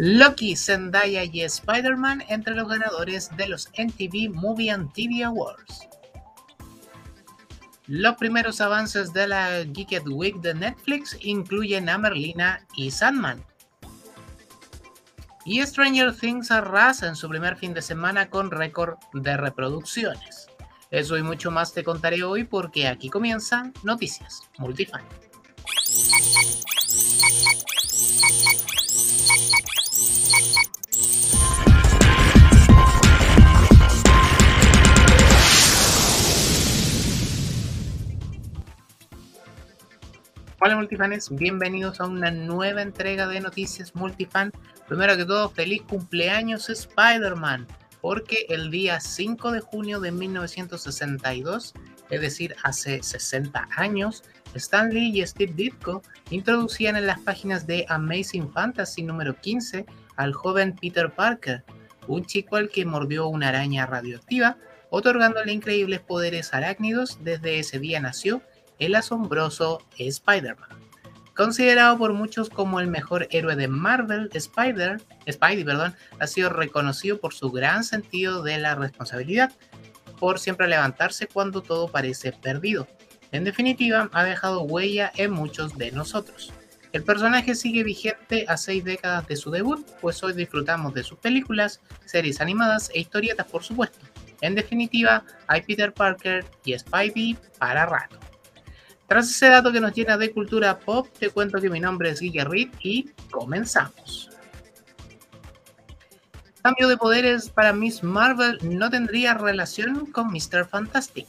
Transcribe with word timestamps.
Loki, 0.00 0.54
Zendaya 0.54 1.24
y 1.24 1.42
Spider-Man 1.42 2.22
entre 2.28 2.54
los 2.54 2.68
ganadores 2.68 3.36
de 3.36 3.48
los 3.48 3.68
MTV 3.76 4.32
Movie 4.32 4.70
and 4.70 4.92
TV 4.92 5.24
Awards. 5.24 5.88
Los 7.88 8.14
primeros 8.14 8.60
avances 8.60 9.12
de 9.12 9.26
la 9.26 9.64
Geeked 9.64 10.06
Week 10.06 10.36
de 10.36 10.54
Netflix 10.54 11.16
incluyen 11.20 11.88
a 11.88 11.98
Merlina 11.98 12.64
y 12.76 12.92
Sandman. 12.92 13.44
Y 15.44 15.66
Stranger 15.66 16.14
Things 16.14 16.52
arrasa 16.52 17.08
en 17.08 17.16
su 17.16 17.28
primer 17.28 17.56
fin 17.56 17.74
de 17.74 17.82
semana 17.82 18.30
con 18.30 18.52
récord 18.52 18.98
de 19.14 19.36
reproducciones. 19.36 20.46
Eso 20.92 21.16
y 21.16 21.24
mucho 21.24 21.50
más 21.50 21.74
te 21.74 21.82
contaré 21.82 22.22
hoy 22.22 22.44
porque 22.44 22.86
aquí 22.86 23.10
comienzan 23.10 23.74
Noticias 23.82 24.42
Multifan. 24.58 25.02
Hola 40.60 40.74
multifanes, 40.74 41.30
bienvenidos 41.30 42.00
a 42.00 42.06
una 42.06 42.32
nueva 42.32 42.82
entrega 42.82 43.28
de 43.28 43.40
Noticias 43.40 43.94
Multifan. 43.94 44.50
Primero 44.88 45.16
que 45.16 45.24
todo, 45.24 45.48
feliz 45.50 45.82
cumpleaños 45.82 46.68
Spider-Man, 46.68 47.68
porque 48.00 48.44
el 48.48 48.68
día 48.68 48.98
5 48.98 49.52
de 49.52 49.60
junio 49.60 50.00
de 50.00 50.10
1962, 50.10 51.74
es 52.10 52.20
decir, 52.20 52.56
hace 52.64 53.00
60 53.00 53.68
años, 53.76 54.24
Stan 54.54 54.90
Lee 54.92 55.12
y 55.14 55.24
Steve 55.24 55.52
Ditko 55.54 56.02
introducían 56.30 56.96
en 56.96 57.06
las 57.06 57.20
páginas 57.20 57.64
de 57.68 57.86
Amazing 57.88 58.50
Fantasy 58.52 59.04
número 59.04 59.36
15 59.36 59.86
al 60.16 60.32
joven 60.32 60.74
Peter 60.74 61.08
Parker, 61.12 61.62
un 62.08 62.24
chico 62.24 62.56
al 62.56 62.68
que 62.68 62.84
mordió 62.84 63.28
una 63.28 63.50
araña 63.50 63.86
radioactiva, 63.86 64.56
otorgándole 64.90 65.52
increíbles 65.52 66.00
poderes 66.00 66.52
arácnidos. 66.52 67.18
Desde 67.22 67.60
ese 67.60 67.78
día 67.78 68.00
nació 68.00 68.42
el 68.78 68.94
asombroso 68.94 69.82
Spider-Man. 69.96 70.78
Considerado 71.34 71.96
por 71.98 72.14
muchos 72.14 72.50
como 72.50 72.80
el 72.80 72.88
mejor 72.88 73.28
héroe 73.30 73.54
de 73.54 73.68
Marvel, 73.68 74.28
Spider, 74.34 75.00
Spidey 75.30 75.62
perdón, 75.62 75.94
ha 76.18 76.26
sido 76.26 76.50
reconocido 76.50 77.20
por 77.20 77.32
su 77.32 77.52
gran 77.52 77.84
sentido 77.84 78.42
de 78.42 78.58
la 78.58 78.74
responsabilidad, 78.74 79.52
por 80.18 80.40
siempre 80.40 80.66
levantarse 80.66 81.28
cuando 81.28 81.62
todo 81.62 81.86
parece 81.88 82.32
perdido. 82.32 82.88
En 83.30 83.44
definitiva, 83.44 84.10
ha 84.12 84.24
dejado 84.24 84.62
huella 84.62 85.12
en 85.16 85.30
muchos 85.30 85.78
de 85.78 85.92
nosotros. 85.92 86.52
El 86.92 87.04
personaje 87.04 87.54
sigue 87.54 87.84
vigente 87.84 88.46
a 88.48 88.56
seis 88.56 88.82
décadas 88.82 89.28
de 89.28 89.36
su 89.36 89.50
debut, 89.50 89.86
pues 90.00 90.22
hoy 90.24 90.32
disfrutamos 90.32 90.94
de 90.94 91.04
sus 91.04 91.18
películas, 91.18 91.80
series 92.06 92.40
animadas 92.40 92.90
e 92.94 93.00
historietas, 93.00 93.46
por 93.46 93.62
supuesto. 93.62 93.98
En 94.40 94.54
definitiva, 94.54 95.24
hay 95.46 95.62
Peter 95.62 95.92
Parker 95.92 96.44
y 96.64 96.78
Spidey 96.78 97.36
para 97.58 97.86
rato. 97.86 98.18
Tras 99.08 99.30
ese 99.30 99.48
dato 99.48 99.72
que 99.72 99.80
nos 99.80 99.94
llena 99.94 100.18
de 100.18 100.30
cultura 100.32 100.78
pop, 100.78 101.08
te 101.18 101.30
cuento 101.30 101.62
que 101.62 101.70
mi 101.70 101.80
nombre 101.80 102.10
es 102.10 102.20
Guille 102.20 102.44
Reed 102.44 102.68
y 102.82 103.08
comenzamos. 103.30 104.28
Cambio 106.62 106.88
de 106.88 106.98
poderes 106.98 107.48
para 107.48 107.72
Miss 107.72 108.02
Marvel 108.02 108.58
no 108.62 108.90
tendría 108.90 109.32
relación 109.32 110.04
con 110.12 110.30
Mr. 110.30 110.66
Fantastic. 110.68 111.26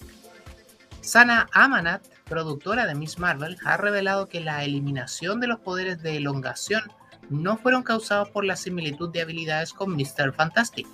Sana 0.99 1.47
Amanat, 1.53 2.05
productora 2.25 2.85
de 2.85 2.95
Miss 2.95 3.17
Marvel, 3.17 3.57
ha 3.63 3.77
revelado 3.77 4.27
que 4.27 4.41
la 4.41 4.65
eliminación 4.65 5.39
de 5.39 5.47
los 5.47 5.61
poderes 5.61 6.03
de 6.03 6.17
elongación 6.17 6.83
no 7.29 7.57
fueron 7.57 7.83
causados 7.83 8.29
por 8.29 8.43
la 8.43 8.57
similitud 8.57 9.09
de 9.09 9.21
habilidades 9.21 9.71
con 9.71 9.95
Mr. 9.95 10.33
Fantastic. 10.33 10.85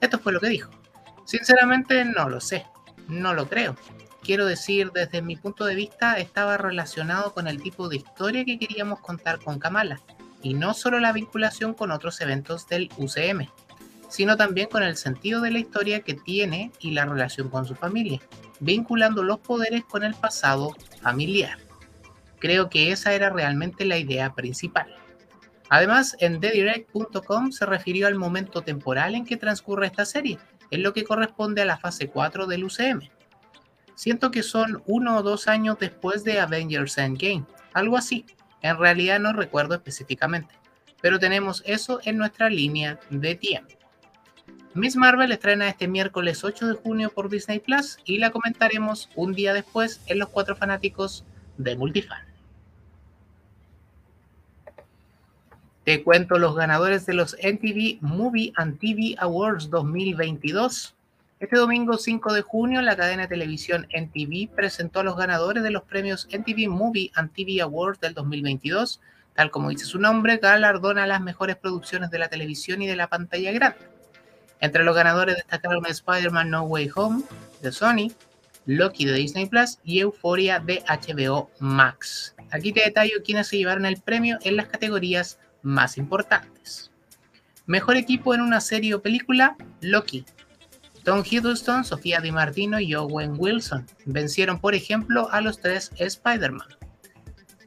Esto 0.00 0.18
fue 0.18 0.32
lo 0.32 0.40
que 0.40 0.48
dijo. 0.48 0.70
Sinceramente 1.26 2.06
no 2.06 2.30
lo 2.30 2.40
sé, 2.40 2.64
no 3.06 3.34
lo 3.34 3.46
creo 3.50 3.76
quiero 4.22 4.46
decir, 4.46 4.92
desde 4.92 5.20
mi 5.20 5.36
punto 5.36 5.64
de 5.64 5.74
vista, 5.74 6.18
estaba 6.18 6.56
relacionado 6.56 7.34
con 7.34 7.48
el 7.48 7.60
tipo 7.60 7.88
de 7.88 7.96
historia 7.96 8.44
que 8.44 8.58
queríamos 8.58 9.00
contar 9.00 9.40
con 9.40 9.58
Kamala, 9.58 10.00
y 10.42 10.54
no 10.54 10.74
solo 10.74 10.98
la 11.00 11.12
vinculación 11.12 11.74
con 11.74 11.90
otros 11.90 12.20
eventos 12.20 12.66
del 12.68 12.90
UCM, 12.96 13.48
sino 14.08 14.36
también 14.36 14.68
con 14.68 14.82
el 14.82 14.96
sentido 14.96 15.40
de 15.40 15.50
la 15.50 15.58
historia 15.58 16.00
que 16.00 16.14
tiene 16.14 16.72
y 16.80 16.92
la 16.92 17.04
relación 17.04 17.48
con 17.48 17.66
su 17.66 17.74
familia, 17.74 18.20
vinculando 18.60 19.22
los 19.22 19.38
poderes 19.38 19.84
con 19.84 20.04
el 20.04 20.14
pasado 20.14 20.74
familiar. 21.00 21.58
Creo 22.38 22.68
que 22.68 22.92
esa 22.92 23.12
era 23.12 23.30
realmente 23.30 23.84
la 23.84 23.98
idea 23.98 24.34
principal. 24.34 24.94
Además, 25.68 26.16
en 26.20 26.40
TheDirect.com 26.40 27.52
se 27.52 27.66
refirió 27.66 28.06
al 28.06 28.16
momento 28.16 28.62
temporal 28.62 29.14
en 29.14 29.24
que 29.24 29.36
transcurre 29.36 29.86
esta 29.86 30.04
serie, 30.04 30.38
en 30.70 30.82
lo 30.82 30.92
que 30.92 31.04
corresponde 31.04 31.62
a 31.62 31.66
la 31.66 31.78
fase 31.78 32.08
4 32.08 32.46
del 32.46 32.64
UCM 32.64 33.08
Siento 34.02 34.32
que 34.32 34.42
son 34.42 34.82
uno 34.86 35.16
o 35.16 35.22
dos 35.22 35.46
años 35.46 35.78
después 35.78 36.24
de 36.24 36.40
Avengers 36.40 36.98
Endgame, 36.98 37.44
algo 37.72 37.96
así. 37.96 38.26
En 38.60 38.76
realidad 38.76 39.20
no 39.20 39.32
recuerdo 39.32 39.76
específicamente, 39.76 40.52
pero 41.00 41.20
tenemos 41.20 41.62
eso 41.66 42.00
en 42.02 42.18
nuestra 42.18 42.50
línea 42.50 42.98
de 43.10 43.36
tiempo. 43.36 43.70
Miss 44.74 44.96
Marvel 44.96 45.30
estrena 45.30 45.68
este 45.68 45.86
miércoles 45.86 46.42
8 46.42 46.66
de 46.66 46.74
junio 46.74 47.10
por 47.10 47.28
Disney 47.28 47.60
Plus 47.60 47.96
y 48.04 48.18
la 48.18 48.32
comentaremos 48.32 49.08
un 49.14 49.34
día 49.34 49.54
después 49.54 50.00
en 50.06 50.18
Los 50.18 50.30
Cuatro 50.30 50.56
Fanáticos 50.56 51.24
de 51.56 51.76
Multifan. 51.76 52.24
Te 55.84 56.02
cuento 56.02 56.40
los 56.40 56.56
ganadores 56.56 57.06
de 57.06 57.14
los 57.14 57.36
MTV 57.40 57.98
Movie 58.00 58.52
and 58.56 58.80
TV 58.80 59.14
Awards 59.20 59.70
2022. 59.70 60.96
Este 61.42 61.56
domingo 61.56 61.98
5 61.98 62.34
de 62.34 62.42
junio, 62.42 62.82
la 62.82 62.94
cadena 62.94 63.22
de 63.22 63.28
televisión 63.28 63.88
NTV 63.90 64.54
presentó 64.54 65.00
a 65.00 65.02
los 65.02 65.16
ganadores 65.16 65.64
de 65.64 65.72
los 65.72 65.82
premios 65.82 66.28
NTV 66.30 66.68
Movie 66.68 67.10
and 67.16 67.32
TV 67.32 67.60
Awards 67.60 67.98
del 67.98 68.14
2022. 68.14 69.00
Tal 69.34 69.50
como 69.50 69.70
dice 69.70 69.84
su 69.84 69.98
nombre, 69.98 70.36
galardona 70.36 71.04
las 71.04 71.20
mejores 71.20 71.56
producciones 71.56 72.12
de 72.12 72.20
la 72.20 72.28
televisión 72.28 72.80
y 72.80 72.86
de 72.86 72.94
la 72.94 73.08
pantalla 73.08 73.50
grande. 73.50 73.80
Entre 74.60 74.84
los 74.84 74.94
ganadores 74.94 75.34
destacaron 75.34 75.84
Spider-Man 75.84 76.48
No 76.48 76.62
Way 76.62 76.90
Home 76.94 77.24
de 77.60 77.72
Sony, 77.72 78.12
Loki 78.64 79.04
de 79.04 79.14
Disney 79.14 79.46
Plus 79.46 79.80
y 79.82 79.98
Euphoria 79.98 80.60
de 80.60 80.84
HBO 80.88 81.50
Max. 81.58 82.36
Aquí 82.52 82.72
te 82.72 82.82
detallo 82.82 83.24
quiénes 83.24 83.48
se 83.48 83.58
llevaron 83.58 83.84
el 83.84 84.00
premio 84.00 84.38
en 84.42 84.54
las 84.54 84.66
categorías 84.66 85.40
más 85.62 85.98
importantes. 85.98 86.92
Mejor 87.66 87.96
equipo 87.96 88.32
en 88.32 88.42
una 88.42 88.60
serie 88.60 88.94
o 88.94 89.02
película, 89.02 89.56
Loki, 89.80 90.24
Tom 91.04 91.22
Hiddleston, 91.28 91.84
Sofía 91.84 92.20
Di 92.20 92.30
Martino 92.30 92.78
y 92.78 92.94
Owen 92.94 93.34
Wilson 93.36 93.86
vencieron, 94.04 94.60
por 94.60 94.74
ejemplo, 94.74 95.28
a 95.32 95.40
los 95.40 95.60
tres 95.60 95.90
Spider-Man. 95.96 96.68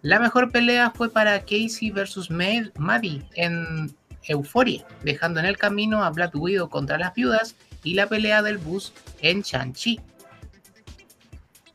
La 0.01 0.19
mejor 0.19 0.51
pelea 0.51 0.91
fue 0.91 1.09
para 1.09 1.39
Casey 1.41 1.91
vs. 1.91 2.29
Maddie 2.29 3.27
en 3.33 3.93
Euphoria, 4.23 4.85
dejando 5.03 5.39
en 5.39 5.47
el 5.47 5.57
camino 5.57 6.03
a 6.03 6.11
Black 6.11 6.35
Widow 6.35 6.69
contra 6.69 6.97
las 6.97 7.13
viudas 7.13 7.55
y 7.83 7.95
la 7.95 8.07
pelea 8.07 8.41
del 8.41 8.57
bus 8.57 8.93
en 9.21 9.41
Shang-Chi. 9.41 9.99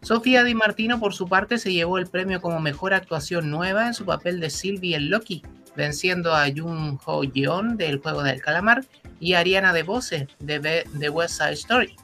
Sofía 0.03 0.44
Di 0.44 0.54
Martino, 0.54 0.98
por 0.98 1.12
su 1.12 1.28
parte, 1.28 1.59
se 1.59 1.72
llevó 1.72 1.98
el 1.98 2.06
premio 2.06 2.41
como 2.41 2.59
mejor 2.59 2.94
actuación 2.94 3.50
nueva 3.50 3.87
en 3.87 3.94
su 3.94 4.06
papel 4.06 4.41
de 4.41 4.48
Sylvie 4.48 4.97
en 4.97 5.10
Loki, 5.10 5.42
venciendo 5.76 6.34
a 6.34 6.47
Jung 6.47 6.98
Ho 7.04 7.25
Yeon 7.25 7.76
del 7.76 8.00
Juego 8.00 8.22
del 8.22 8.42
Calamar 8.42 8.84
y 9.19 9.34
Ariana 9.34 9.72
DeBose 9.72 10.28
de 10.38 10.84
The 10.98 11.08
West 11.10 11.38
Side 11.38 11.53
Story. 11.53 11.97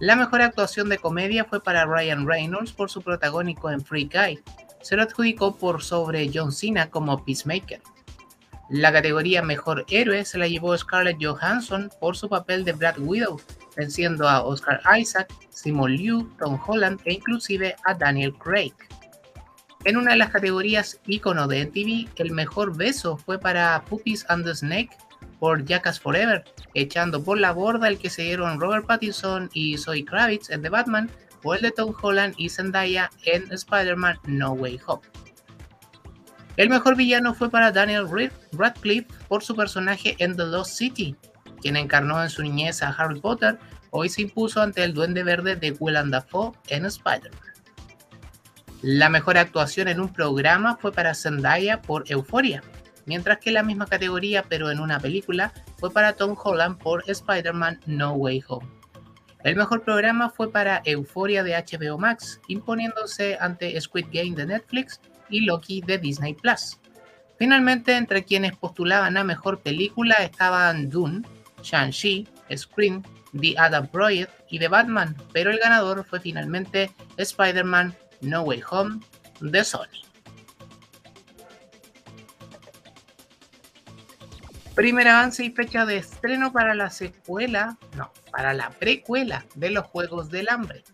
La 0.00 0.16
mejor 0.16 0.40
actuación 0.40 0.88
de 0.88 0.98
comedia 0.98 1.44
fue 1.44 1.62
para 1.62 1.84
Ryan 1.84 2.26
Reynolds 2.26 2.72
por 2.72 2.90
su 2.90 3.02
protagónico 3.02 3.70
en 3.70 3.82
Free 3.82 4.08
Guy. 4.10 4.40
Se 4.80 4.96
lo 4.96 5.02
adjudicó 5.02 5.56
por 5.56 5.82
sobre 5.82 6.30
John 6.32 6.52
Cena 6.52 6.88
como 6.88 7.22
Peacemaker. 7.24 7.82
La 8.70 8.92
categoría 8.92 9.42
Mejor 9.42 9.84
Héroe 9.90 10.24
se 10.24 10.38
la 10.38 10.46
llevó 10.46 10.78
Scarlett 10.78 11.18
Johansson 11.20 11.90
por 12.00 12.16
su 12.16 12.28
papel 12.28 12.64
de 12.64 12.72
Brad 12.72 12.98
Widow, 12.98 13.40
venciendo 13.76 14.28
a 14.28 14.42
Oscar 14.44 14.80
Isaac, 14.96 15.34
Simon 15.50 15.92
Liu, 15.96 16.30
Tom 16.38 16.58
Holland 16.64 17.00
e 17.04 17.14
inclusive 17.14 17.74
a 17.84 17.94
Daniel 17.94 18.32
Craig. 18.34 18.72
En 19.84 19.96
una 19.96 20.10
de 20.10 20.18
las 20.18 20.30
categorías 20.30 21.00
icono 21.06 21.48
de 21.48 21.64
MTV, 21.64 22.10
el 22.16 22.32
mejor 22.32 22.76
beso 22.76 23.16
fue 23.16 23.38
para 23.38 23.82
Puppies 23.86 24.26
and 24.28 24.44
the 24.44 24.54
Snake 24.54 24.90
por 25.38 25.64
Jackass 25.64 25.98
Forever, 25.98 26.44
echando 26.74 27.24
por 27.24 27.40
la 27.40 27.52
borda 27.52 27.88
el 27.88 27.98
que 27.98 28.10
se 28.10 28.22
dieron 28.22 28.60
Robert 28.60 28.86
Pattinson 28.86 29.48
y 29.54 29.78
Zoe 29.78 30.04
Kravitz 30.04 30.50
en 30.50 30.60
The 30.60 30.68
Batman, 30.68 31.10
o 31.42 31.54
el 31.54 31.62
de 31.62 31.70
Tom 31.70 31.94
Holland 32.00 32.34
y 32.36 32.50
Zendaya 32.50 33.10
en 33.24 33.50
Spider-Man 33.50 34.18
No 34.26 34.52
Way 34.52 34.80
Home. 34.86 35.02
El 36.58 36.68
mejor 36.68 36.94
villano 36.94 37.32
fue 37.32 37.48
para 37.48 37.72
Daniel 37.72 38.06
Radcliffe 38.52 39.08
por 39.28 39.42
su 39.42 39.56
personaje 39.56 40.14
en 40.18 40.36
The 40.36 40.44
Lost 40.44 40.76
City, 40.76 41.16
quien 41.62 41.76
encarnó 41.76 42.22
en 42.22 42.28
su 42.28 42.42
niñez 42.42 42.82
a 42.82 42.90
Harry 42.90 43.18
Potter, 43.18 43.58
hoy 43.90 44.10
se 44.10 44.20
impuso 44.20 44.60
ante 44.60 44.84
el 44.84 44.92
Duende 44.92 45.22
Verde 45.22 45.56
de 45.56 45.72
Willem 45.72 46.10
Dafoe 46.10 46.52
en 46.68 46.84
Spider-Man. 46.84 47.49
La 48.82 49.10
mejor 49.10 49.36
actuación 49.36 49.88
en 49.88 50.00
un 50.00 50.10
programa 50.10 50.76
fue 50.76 50.90
para 50.90 51.14
Zendaya 51.14 51.82
por 51.82 52.10
Euphoria, 52.10 52.62
mientras 53.04 53.38
que 53.38 53.50
la 53.50 53.62
misma 53.62 53.86
categoría 53.86 54.42
pero 54.48 54.70
en 54.70 54.80
una 54.80 54.98
película 54.98 55.52
fue 55.76 55.92
para 55.92 56.14
Tom 56.14 56.34
Holland 56.42 56.78
por 56.78 57.04
Spider-Man 57.06 57.80
No 57.84 58.12
Way 58.14 58.42
Home. 58.48 58.66
El 59.44 59.56
mejor 59.56 59.82
programa 59.82 60.30
fue 60.30 60.50
para 60.50 60.80
Euphoria 60.86 61.42
de 61.42 61.52
HBO 61.52 61.98
Max, 61.98 62.40
imponiéndose 62.48 63.36
ante 63.38 63.78
Squid 63.78 64.06
Game 64.12 64.34
de 64.34 64.46
Netflix 64.46 64.98
y 65.28 65.44
Loki 65.44 65.82
de 65.82 65.98
Disney 65.98 66.32
Plus. 66.32 66.78
Finalmente, 67.38 67.96
entre 67.96 68.24
quienes 68.24 68.56
postulaban 68.56 69.16
a 69.18 69.24
mejor 69.24 69.60
película 69.60 70.14
estaban 70.16 70.88
Dune, 70.88 71.22
Shang-Chi, 71.62 72.28
Scream, 72.54 73.02
The 73.38 73.54
Adam 73.58 73.88
Project 73.88 74.30
y 74.50 74.58
The 74.58 74.68
Batman, 74.68 75.16
pero 75.32 75.50
el 75.50 75.58
ganador 75.58 76.04
fue 76.04 76.20
finalmente 76.20 76.90
Spider-Man 77.16 77.94
No 78.20 78.42
Way 78.42 78.62
Home 78.70 79.00
de 79.40 79.64
Sony. 79.64 79.86
Primer 84.74 85.08
avance 85.08 85.44
y 85.44 85.50
fecha 85.50 85.84
de 85.84 85.98
estreno 85.98 86.52
para 86.52 86.74
la 86.74 86.90
secuela, 86.90 87.76
no, 87.96 88.12
para 88.32 88.54
la 88.54 88.70
precuela 88.70 89.44
de 89.54 89.70
los 89.70 89.84
Juegos 89.86 90.30
del 90.30 90.48
Hambre. 90.48 90.84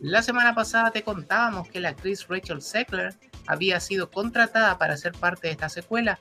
La 0.00 0.22
semana 0.22 0.54
pasada 0.54 0.90
te 0.90 1.02
contábamos 1.02 1.68
que 1.68 1.80
la 1.80 1.90
actriz 1.90 2.26
Rachel 2.28 2.62
Zegler 2.62 3.14
había 3.46 3.80
sido 3.80 4.10
contratada 4.10 4.78
para 4.78 4.96
ser 4.96 5.12
parte 5.12 5.48
de 5.48 5.52
esta 5.52 5.68
secuela 5.68 6.20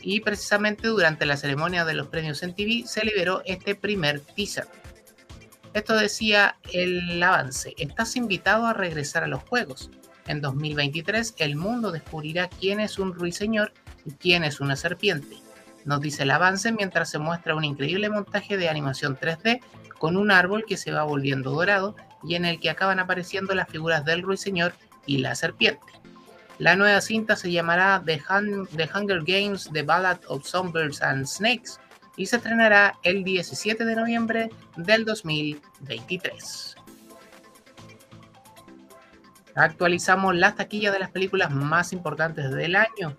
y 0.00 0.20
precisamente 0.20 0.88
durante 0.88 1.26
la 1.26 1.36
ceremonia 1.36 1.84
de 1.84 1.94
los 1.94 2.08
premios 2.08 2.42
en 2.42 2.54
TV 2.54 2.84
se 2.86 3.04
liberó 3.04 3.42
este 3.44 3.74
primer 3.74 4.20
teaser. 4.20 4.66
Esto 5.74 5.96
decía 5.96 6.56
el 6.72 7.22
avance, 7.22 7.74
estás 7.78 8.16
invitado 8.16 8.66
a 8.66 8.72
regresar 8.72 9.24
a 9.24 9.28
los 9.28 9.42
juegos. 9.42 9.90
En 10.26 10.40
2023 10.40 11.34
el 11.38 11.56
mundo 11.56 11.92
descubrirá 11.92 12.48
quién 12.48 12.80
es 12.80 12.98
un 12.98 13.14
ruiseñor 13.14 13.72
y 14.04 14.12
quién 14.12 14.44
es 14.44 14.60
una 14.60 14.76
serpiente. 14.76 15.36
Nos 15.84 16.00
dice 16.00 16.24
el 16.24 16.30
avance 16.30 16.72
mientras 16.72 17.10
se 17.10 17.18
muestra 17.18 17.54
un 17.54 17.64
increíble 17.64 18.10
montaje 18.10 18.56
de 18.56 18.68
animación 18.68 19.16
3D 19.16 19.60
con 19.98 20.16
un 20.16 20.30
árbol 20.30 20.64
que 20.66 20.76
se 20.76 20.92
va 20.92 21.02
volviendo 21.02 21.50
dorado 21.50 21.96
y 22.24 22.34
en 22.34 22.44
el 22.44 22.60
que 22.60 22.70
acaban 22.70 22.98
apareciendo 22.98 23.54
las 23.54 23.68
figuras 23.68 24.04
del 24.04 24.22
ruiseñor 24.22 24.74
y 25.06 25.18
la 25.18 25.34
serpiente. 25.34 25.86
La 26.58 26.76
nueva 26.76 27.00
cinta 27.00 27.36
se 27.36 27.52
llamará 27.52 28.02
The, 28.04 28.20
Hunger 28.28 29.22
Games, 29.24 29.70
The 29.72 29.82
Ballad 29.82 30.18
of 30.26 30.44
Songbirds 30.44 31.00
and 31.02 31.26
Snakes 31.26 31.78
y 32.18 32.26
se 32.26 32.36
estrenará 32.36 32.98
el 33.04 33.24
17 33.24 33.86
de 33.86 33.96
noviembre 33.96 34.50
del 34.76 35.06
2023. 35.06 36.76
Actualizamos 39.54 40.36
las 40.36 40.56
taquillas 40.56 40.92
de 40.92 40.98
las 40.98 41.10
películas 41.10 41.50
más 41.50 41.92
importantes 41.92 42.50
del 42.50 42.76
año. 42.76 43.16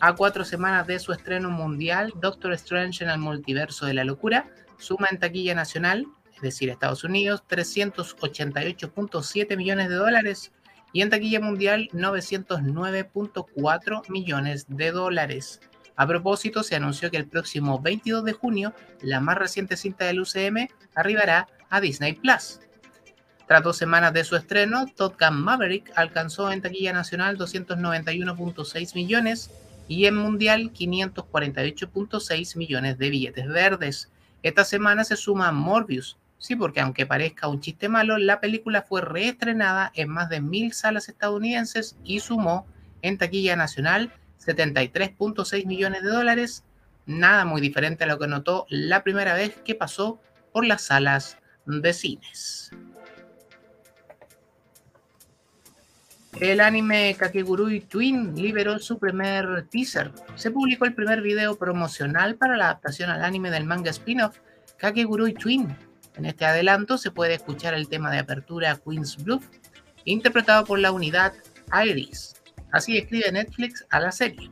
A 0.00 0.14
cuatro 0.14 0.44
semanas 0.44 0.86
de 0.86 0.98
su 0.98 1.12
estreno 1.12 1.50
mundial, 1.50 2.12
Doctor 2.20 2.52
Strange 2.54 3.04
en 3.04 3.10
el 3.10 3.18
multiverso 3.18 3.86
de 3.86 3.94
la 3.94 4.04
locura 4.04 4.48
suma 4.78 5.08
en 5.10 5.18
taquilla 5.18 5.54
nacional, 5.54 6.06
es 6.34 6.40
decir, 6.40 6.70
Estados 6.70 7.04
Unidos, 7.04 7.42
388.7 7.48 9.56
millones 9.56 9.88
de 9.88 9.96
dólares 9.96 10.52
y 10.92 11.02
en 11.02 11.10
taquilla 11.10 11.40
mundial 11.40 11.88
909.4 11.92 14.08
millones 14.08 14.66
de 14.68 14.92
dólares. 14.92 15.60
A 15.98 16.06
propósito, 16.06 16.62
se 16.62 16.76
anunció 16.76 17.10
que 17.10 17.16
el 17.16 17.26
próximo 17.26 17.80
22 17.80 18.24
de 18.24 18.32
junio, 18.32 18.72
la 19.02 19.18
más 19.18 19.36
reciente 19.36 19.76
cinta 19.76 20.04
del 20.04 20.20
UCM 20.20 20.68
arribará 20.94 21.48
a 21.70 21.80
Disney 21.80 22.12
Plus. 22.12 22.60
Tras 23.48 23.64
dos 23.64 23.76
semanas 23.76 24.12
de 24.12 24.22
su 24.22 24.36
estreno, 24.36 24.86
Top 24.94 25.16
Gun 25.18 25.42
Maverick 25.42 25.90
alcanzó 25.96 26.52
en 26.52 26.62
taquilla 26.62 26.92
nacional 26.92 27.36
291.6 27.36 28.94
millones 28.94 29.50
y 29.88 30.06
en 30.06 30.14
mundial 30.14 30.72
548.6 30.72 32.56
millones 32.56 32.96
de 32.96 33.10
billetes 33.10 33.48
verdes. 33.48 34.08
Esta 34.44 34.64
semana 34.64 35.02
se 35.02 35.16
suma 35.16 35.50
Morbius. 35.50 36.16
Sí, 36.38 36.54
porque 36.54 36.80
aunque 36.80 37.06
parezca 37.06 37.48
un 37.48 37.60
chiste 37.60 37.88
malo, 37.88 38.18
la 38.18 38.38
película 38.38 38.82
fue 38.82 39.00
reestrenada 39.00 39.90
en 39.96 40.10
más 40.10 40.28
de 40.28 40.40
mil 40.40 40.72
salas 40.74 41.08
estadounidenses 41.08 41.96
y 42.04 42.20
sumó 42.20 42.68
en 43.02 43.18
taquilla 43.18 43.56
nacional 43.56 44.12
73.6 44.48 45.66
millones 45.66 46.02
de 46.02 46.08
dólares, 46.08 46.64
nada 47.06 47.44
muy 47.44 47.60
diferente 47.60 48.04
a 48.04 48.06
lo 48.06 48.18
que 48.18 48.26
notó 48.26 48.66
la 48.70 49.02
primera 49.02 49.34
vez 49.34 49.56
que 49.64 49.74
pasó 49.74 50.20
por 50.52 50.64
las 50.66 50.82
salas 50.82 51.36
de 51.66 51.92
cines. 51.92 52.70
El 56.40 56.60
anime 56.60 57.16
Kakegurui 57.18 57.80
Twin 57.80 58.34
liberó 58.36 58.78
su 58.78 58.98
primer 58.98 59.66
teaser. 59.70 60.12
Se 60.36 60.52
publicó 60.52 60.84
el 60.84 60.94
primer 60.94 61.20
video 61.20 61.56
promocional 61.56 62.36
para 62.36 62.56
la 62.56 62.66
adaptación 62.66 63.10
al 63.10 63.24
anime 63.24 63.50
del 63.50 63.64
manga 63.64 63.90
spin-off 63.90 64.38
Kakegurui 64.76 65.34
Twin. 65.34 65.76
En 66.16 66.26
este 66.26 66.44
adelanto 66.44 66.96
se 66.96 67.10
puede 67.10 67.34
escuchar 67.34 67.74
el 67.74 67.88
tema 67.88 68.10
de 68.12 68.18
apertura 68.18 68.76
Queen's 68.76 69.16
Bluff, 69.16 69.46
interpretado 70.04 70.64
por 70.64 70.78
la 70.78 70.92
unidad 70.92 71.32
Iris. 71.84 72.37
Así 72.72 72.98
escribe 72.98 73.32
Netflix 73.32 73.86
a 73.90 74.00
la 74.00 74.12
serie. 74.12 74.50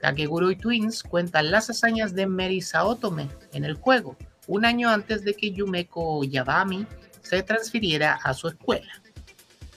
Kakegurui 0.00 0.56
Twins 0.56 1.02
cuentan 1.02 1.50
las 1.50 1.70
hazañas 1.70 2.14
de 2.14 2.26
Meri 2.26 2.60
Saotome 2.60 3.28
en 3.52 3.64
el 3.64 3.74
juego, 3.74 4.16
un 4.46 4.64
año 4.64 4.90
antes 4.90 5.24
de 5.24 5.34
que 5.34 5.52
Yumeko 5.52 6.24
Yabami 6.24 6.86
se 7.22 7.42
transfiriera 7.42 8.14
a 8.22 8.34
su 8.34 8.48
escuela. 8.48 8.92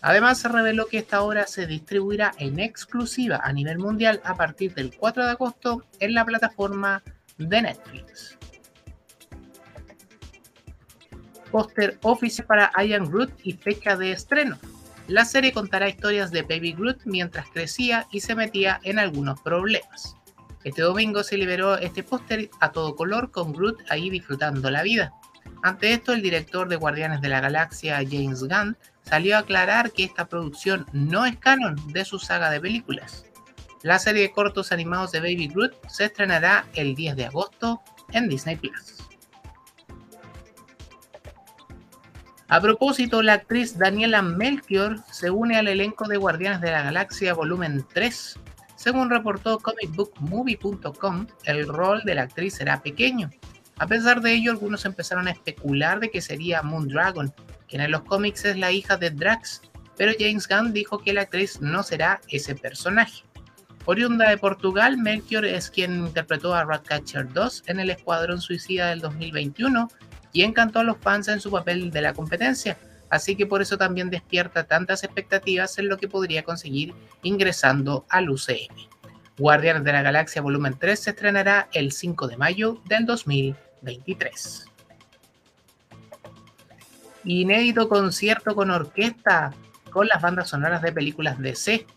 Además, 0.01 0.39
se 0.39 0.47
reveló 0.47 0.87
que 0.87 0.99
esta 0.99 1.21
obra 1.21 1.47
se 1.47 1.65
distribuirá 1.65 2.33
en 2.37 2.59
exclusiva 2.59 3.41
a 3.43 3.51
nivel 3.51 3.79
mundial 3.79 4.21
a 4.23 4.35
partir 4.35 4.73
del 4.73 4.95
4 4.95 5.25
de 5.25 5.31
agosto 5.31 5.85
en 5.99 6.13
la 6.13 6.25
plataforma 6.25 7.01
de 7.37 7.61
Netflix. 7.61 8.37
Póster 11.51 11.97
oficial 12.03 12.45
para 12.45 12.71
Ian 12.83 13.11
Root 13.11 13.31
y 13.43 13.53
fecha 13.53 13.95
de 13.95 14.11
estreno. 14.11 14.57
La 15.07 15.23
serie 15.23 15.53
contará 15.53 15.87
historias 15.87 16.31
de 16.31 16.41
Baby 16.41 16.73
Groot 16.73 17.05
mientras 17.05 17.49
crecía 17.49 18.07
y 18.11 18.19
se 18.19 18.35
metía 18.35 18.81
en 18.83 18.99
algunos 18.99 19.39
problemas. 19.41 20.17
Este 20.65 20.81
domingo 20.81 21.23
se 21.23 21.37
liberó 21.37 21.77
este 21.77 22.03
póster 22.03 22.49
a 22.59 22.73
todo 22.73 22.95
color 22.97 23.31
con 23.31 23.53
Groot 23.53 23.79
ahí 23.89 24.09
disfrutando 24.09 24.69
la 24.69 24.83
vida. 24.83 25.13
Ante 25.63 25.93
esto, 25.93 26.11
el 26.11 26.21
director 26.21 26.67
de 26.67 26.75
Guardianes 26.75 27.21
de 27.21 27.29
la 27.29 27.39
Galaxia, 27.39 27.97
James 27.97 28.43
Gunn, 28.43 28.75
salió 29.03 29.37
a 29.37 29.39
aclarar 29.39 29.91
que 29.91 30.03
esta 30.03 30.25
producción 30.25 30.85
no 30.91 31.25
es 31.25 31.37
canon 31.37 31.75
de 31.93 32.03
su 32.03 32.19
saga 32.19 32.49
de 32.49 32.59
películas. 32.59 33.25
La 33.83 33.99
serie 33.99 34.23
de 34.23 34.31
cortos 34.31 34.73
animados 34.73 35.13
de 35.13 35.21
Baby 35.21 35.47
Groot 35.47 35.73
se 35.87 36.05
estrenará 36.05 36.65
el 36.73 36.95
10 36.95 37.15
de 37.15 37.25
agosto 37.27 37.81
en 38.11 38.27
Disney 38.27 38.57
Plus. 38.57 38.96
A 42.49 42.61
propósito, 42.61 43.21
la 43.21 43.33
actriz 43.33 43.77
Daniela 43.77 44.21
Melchior 44.21 44.99
se 45.11 45.29
une 45.29 45.57
al 45.57 45.67
elenco 45.67 46.07
de 46.07 46.15
Guardianes 46.15 46.61
de 46.61 46.71
la 46.71 46.81
Galaxia 46.81 47.33
Volumen 47.33 47.85
3. 47.93 48.39
Según 48.77 49.09
reportó 49.09 49.59
comicbookmovie.com, 49.59 51.27
el 51.43 51.67
rol 51.67 52.03
de 52.05 52.15
la 52.15 52.21
actriz 52.21 52.53
será 52.53 52.81
pequeño. 52.81 53.29
A 53.79 53.85
pesar 53.85 54.21
de 54.21 54.31
ello, 54.31 54.51
algunos 54.51 54.85
empezaron 54.85 55.27
a 55.27 55.31
especular 55.31 55.99
de 55.99 56.09
que 56.09 56.21
sería 56.21 56.61
Moondragon, 56.61 57.33
quien 57.67 57.81
en 57.81 57.91
los 57.91 58.03
cómics 58.03 58.45
es 58.45 58.57
la 58.57 58.71
hija 58.71 58.95
de 58.95 59.09
Drax, 59.09 59.63
pero 59.97 60.13
James 60.17 60.47
Gunn 60.47 60.71
dijo 60.71 60.99
que 60.99 61.11
la 61.11 61.23
actriz 61.23 61.59
no 61.59 61.83
será 61.83 62.21
ese 62.29 62.55
personaje. 62.55 63.23
Oriunda 63.83 64.29
de 64.29 64.37
Portugal, 64.37 64.97
Melchior 64.97 65.43
es 65.43 65.69
quien 65.69 65.95
interpretó 65.99 66.55
a 66.55 66.63
Ratcatcher 66.63 67.31
2 67.33 67.63
en 67.67 67.81
el 67.81 67.89
Escuadrón 67.89 68.39
Suicida 68.39 68.87
del 68.87 69.01
2021 69.01 69.89
y 70.37 70.43
encantó 70.43 70.77
a 70.77 70.83
los 70.83 70.99
fans 70.99 71.29
en 71.29 71.39
su 71.41 71.49
papel 71.49 71.89
de 71.89 71.99
la 71.99 72.13
competencia, 72.13 72.77
así 73.09 73.35
que 73.35 73.47
por 73.47 73.63
eso 73.63 73.75
también 73.75 74.11
despierta 74.11 74.65
tantas 74.65 75.03
expectativas 75.03 75.79
en 75.79 75.89
lo 75.89 75.97
que 75.97 76.07
podría 76.07 76.43
conseguir 76.43 76.93
ingresando 77.23 78.05
al 78.07 78.29
UCM. 78.29 78.87
Guardianes 79.39 79.83
de 79.83 79.93
la 79.93 80.03
Galaxia 80.03 80.43
Volumen 80.43 80.75
3 80.77 80.99
se 80.99 81.09
estrenará 81.09 81.69
el 81.73 81.91
5 81.91 82.27
de 82.27 82.37
mayo 82.37 82.79
del 82.85 83.07
2023. 83.07 84.65
Inédito 87.23 87.89
concierto 87.89 88.53
con 88.53 88.69
orquesta 88.69 89.55
con 89.89 90.07
las 90.07 90.21
bandas 90.21 90.49
sonoras 90.49 90.83
de 90.83 90.91
películas 90.91 91.39
DC 91.39 91.87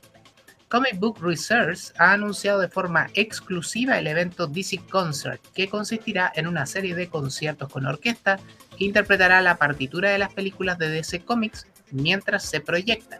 Comic 0.70 1.00
Book 1.00 1.18
Research 1.20 1.92
ha 1.98 2.12
anunciado 2.12 2.60
de 2.60 2.68
forma 2.68 3.08
exclusiva 3.14 3.98
el 3.98 4.06
evento 4.06 4.46
DC 4.46 4.78
Concert, 4.88 5.40
que 5.52 5.68
consistirá 5.68 6.30
en 6.36 6.46
una 6.46 6.64
serie 6.64 6.94
de 6.94 7.08
conciertos 7.08 7.68
con 7.68 7.86
orquesta 7.86 8.38
que 8.78 8.84
interpretará 8.84 9.40
la 9.40 9.56
partitura 9.56 10.10
de 10.10 10.18
las 10.18 10.32
películas 10.32 10.78
de 10.78 10.88
DC 10.88 11.24
Comics 11.24 11.66
mientras 11.90 12.44
se 12.44 12.60
proyectan. 12.60 13.18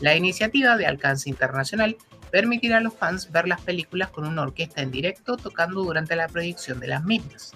La 0.00 0.16
iniciativa 0.16 0.78
de 0.78 0.86
alcance 0.86 1.28
internacional 1.28 1.94
permitirá 2.30 2.78
a 2.78 2.80
los 2.80 2.94
fans 2.94 3.30
ver 3.30 3.46
las 3.46 3.60
películas 3.60 4.08
con 4.08 4.26
una 4.26 4.40
orquesta 4.40 4.80
en 4.80 4.90
directo 4.90 5.36
tocando 5.36 5.82
durante 5.82 6.16
la 6.16 6.28
proyección 6.28 6.80
de 6.80 6.86
las 6.86 7.04
mismas. 7.04 7.52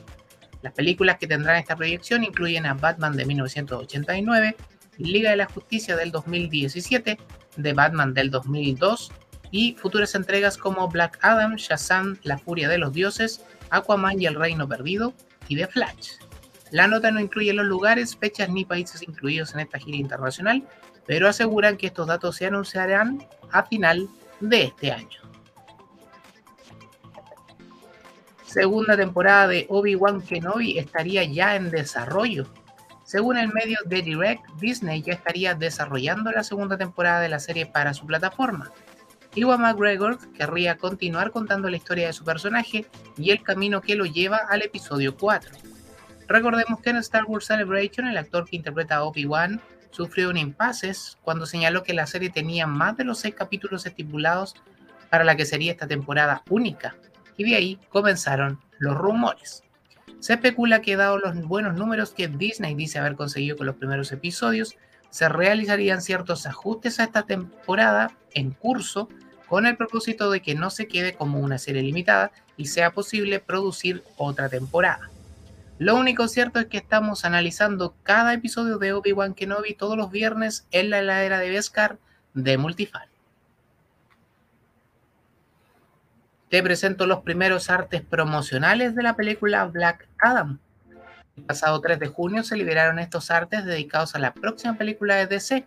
Las 0.61 0.75
películas 0.75 1.17
que 1.17 1.27
tendrán 1.27 1.57
esta 1.57 1.75
proyección 1.75 2.23
incluyen 2.23 2.67
a 2.67 2.75
Batman 2.75 3.17
de 3.17 3.25
1989, 3.25 4.57
Liga 4.99 5.31
de 5.31 5.37
la 5.37 5.47
Justicia 5.47 5.97
del 5.97 6.13
2017, 6.13 7.17
The 7.61 7.73
Batman 7.73 8.13
del 8.13 8.31
2002, 8.31 9.11
y 9.53 9.75
futuras 9.75 10.17
entregas 10.17 10.59
como 10.59 10.89
Black 10.89 11.19
Adam, 11.23 11.55
Shazam, 11.55 12.19
La 12.25 12.39
Furia 12.39 12.69
de 12.69 12.79
los 12.79 12.93
Dioses, 12.93 13.45
Aquaman 13.71 14.21
y 14.21 14.27
El 14.27 14.35
Reino 14.35 14.67
Perdido 14.67 15.15
y 15.47 15.57
The 15.57 15.69
Flash. 15.69 16.15
La 16.73 16.89
nota 16.89 17.11
no 17.11 17.21
incluye 17.21 17.53
los 17.53 17.67
lugares, 17.67 18.17
fechas 18.17 18.49
ni 18.49 18.65
países 18.65 19.03
incluidos 19.03 19.53
en 19.53 19.61
esta 19.61 19.79
gira 19.79 19.99
internacional, 19.99 20.67
pero 21.07 21.29
aseguran 21.29 21.77
que 21.77 21.89
estos 21.89 22.07
datos 22.07 22.37
se 22.37 22.47
anunciarán 22.47 23.25
a 23.51 23.63
final 23.65 24.09
de 24.41 24.65
este 24.65 24.91
año. 24.91 25.21
Segunda 28.47 28.97
temporada 28.97 29.49
de 29.49 29.67
Obi-Wan 29.69 30.23
Kenobi 30.23 30.79
estaría 30.79 31.25
ya 31.25 31.57
en 31.57 31.71
desarrollo. 31.71 32.47
Según 33.05 33.37
el 33.37 33.53
medio 33.53 33.79
The 33.89 34.01
Direct, 34.01 34.43
Disney 34.59 35.03
ya 35.03 35.13
estaría 35.13 35.55
desarrollando 35.55 36.31
la 36.33 36.43
segunda 36.43 36.79
temporada 36.79 37.21
de 37.21 37.29
la 37.29 37.39
serie 37.39 37.67
para 37.67 37.93
su 37.93 38.07
plataforma. 38.07 38.73
Iwan 39.35 39.63
McGregor 39.63 40.19
querría 40.33 40.77
continuar 40.77 41.31
contando 41.31 41.71
la 41.71 41.77
historia 41.77 42.07
de 42.07 42.13
su 42.13 42.23
personaje 42.23 42.87
y 43.17 43.31
el 43.31 43.43
camino 43.43 43.81
que 43.81 43.95
lo 43.95 44.05
lleva 44.05 44.37
al 44.49 44.61
episodio 44.61 45.17
4. 45.17 45.51
Recordemos 46.29 46.81
que 46.81 46.91
en 46.91 46.97
Star 46.99 47.25
Wars 47.25 47.47
Celebration 47.47 48.07
el 48.07 48.19
actor 48.19 48.45
que 48.45 48.57
interpreta 48.57 48.97
a 48.97 49.05
Obi-Wan 49.05 49.61
sufrió 49.91 50.29
un 50.29 50.37
impasse 50.37 50.93
cuando 51.23 51.47
señaló 51.47 51.83
que 51.83 51.95
la 51.95 52.07
serie 52.07 52.29
tenía 52.29 52.67
más 52.67 52.97
de 52.97 53.05
los 53.05 53.21
seis 53.21 53.35
capítulos 53.35 53.87
estipulados 53.87 54.55
para 55.09 55.25
la 55.25 55.37
que 55.37 55.47
sería 55.47 55.73
esta 55.73 55.87
temporada 55.87 56.43
única, 56.49 56.95
y 57.37 57.45
de 57.45 57.57
ahí 57.57 57.79
comenzaron 57.89 58.61
los 58.79 58.97
rumores. 58.97 59.63
Se 60.21 60.35
especula 60.35 60.81
que 60.81 60.97
dado 60.97 61.19
los 61.19 61.35
buenos 61.43 61.75
números 61.75 62.13
que 62.13 62.29
Disney 62.29 62.75
dice 62.75 62.99
haber 62.99 63.17
conseguido 63.17 63.57
con 63.57 63.67
los 63.67 63.77
primeros 63.77 64.13
episodios, 64.13 64.77
se 65.11 65.29
realizarían 65.29 66.01
ciertos 66.01 66.47
ajustes 66.47 66.99
a 66.99 67.05
esta 67.05 67.25
temporada 67.25 68.13
en 68.33 68.53
curso 68.53 69.09
con 69.53 69.67
el 69.67 69.77
propósito 69.77 70.31
de 70.31 70.41
que 70.41 70.55
no 70.55 70.71
se 70.71 70.89
quede 70.89 71.13
como 71.13 71.39
una 71.39 71.59
serie 71.59 71.83
limitada 71.83 72.33
y 72.57 72.69
sea 72.69 72.93
posible 72.93 73.39
producir 73.39 74.03
otra 74.17 74.49
temporada. 74.49 75.11
Lo 75.79 75.95
único 75.95 76.27
cierto 76.27 76.59
es 76.59 76.69
que 76.69 76.79
estamos 76.79 77.27
analizando 77.27 77.95
cada 78.03 78.33
episodio 78.33 78.79
de 78.79 78.95
Obi-Wan 78.95 79.35
Kenobi 79.35 79.75
todos 79.75 79.99
los 79.99 80.11
viernes 80.11 80.67
en 80.71 80.89
la 80.89 81.01
heladera 81.01 81.39
de 81.39 81.51
Beskar 81.51 81.99
de 82.33 82.57
Multifan. 82.57 83.07
Te 86.49 86.63
presento 86.63 87.07
los 87.07 87.21
primeros 87.21 87.69
artes 87.69 88.01
promocionales 88.01 88.95
de 88.95 89.03
la 89.03 89.17
película 89.17 89.67
Black 89.67 90.09
Adam. 90.19 90.61
El 91.37 91.45
pasado 91.45 91.79
3 91.79 91.99
de 91.99 92.07
junio 92.07 92.43
se 92.43 92.57
liberaron 92.57 92.99
estos 92.99 93.31
artes 93.31 93.67
dedicados 93.67 94.15
a 94.15 94.19
la 94.19 94.33
próxima 94.33 94.79
película 94.79 95.17
de 95.17 95.27
DC, 95.27 95.67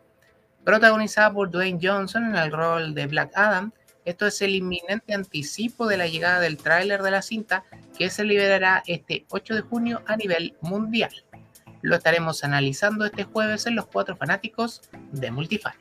protagonizada 0.65 1.31
por 1.31 1.50
Dwayne 1.50 1.79
Johnson 1.81 2.25
en 2.25 2.36
el 2.36 2.51
rol 2.51 2.93
de 2.93 3.07
Black 3.07 3.31
Adam 3.36 3.72
esto 4.05 4.25
es 4.27 4.41
el 4.43 4.55
inminente 4.55 5.15
anticipo 5.15 5.88
de 5.88 5.98
la 5.98 6.07
llegada 6.07 6.39
del 6.39 6.57
tráiler 6.57 7.01
de 7.01 7.10
la 7.10 7.24
cinta 7.24 7.63
que 7.98 8.12
se 8.12 8.24
liberará 8.24 8.84
este 8.86 9.25
8 9.29 9.55
de 9.55 9.62
junio 9.62 10.03
a 10.05 10.15
nivel 10.15 10.53
mundial. 10.62 11.10
Lo 11.81 11.95
estaremos 11.95 12.43
analizando 12.43 13.03
este 13.05 13.24
jueves 13.24 13.65
en 13.65 13.75
los 13.75 13.88
cuatro 13.88 14.15
fanáticos 14.15 14.84
de 15.12 15.31
Multifan. 15.31 15.74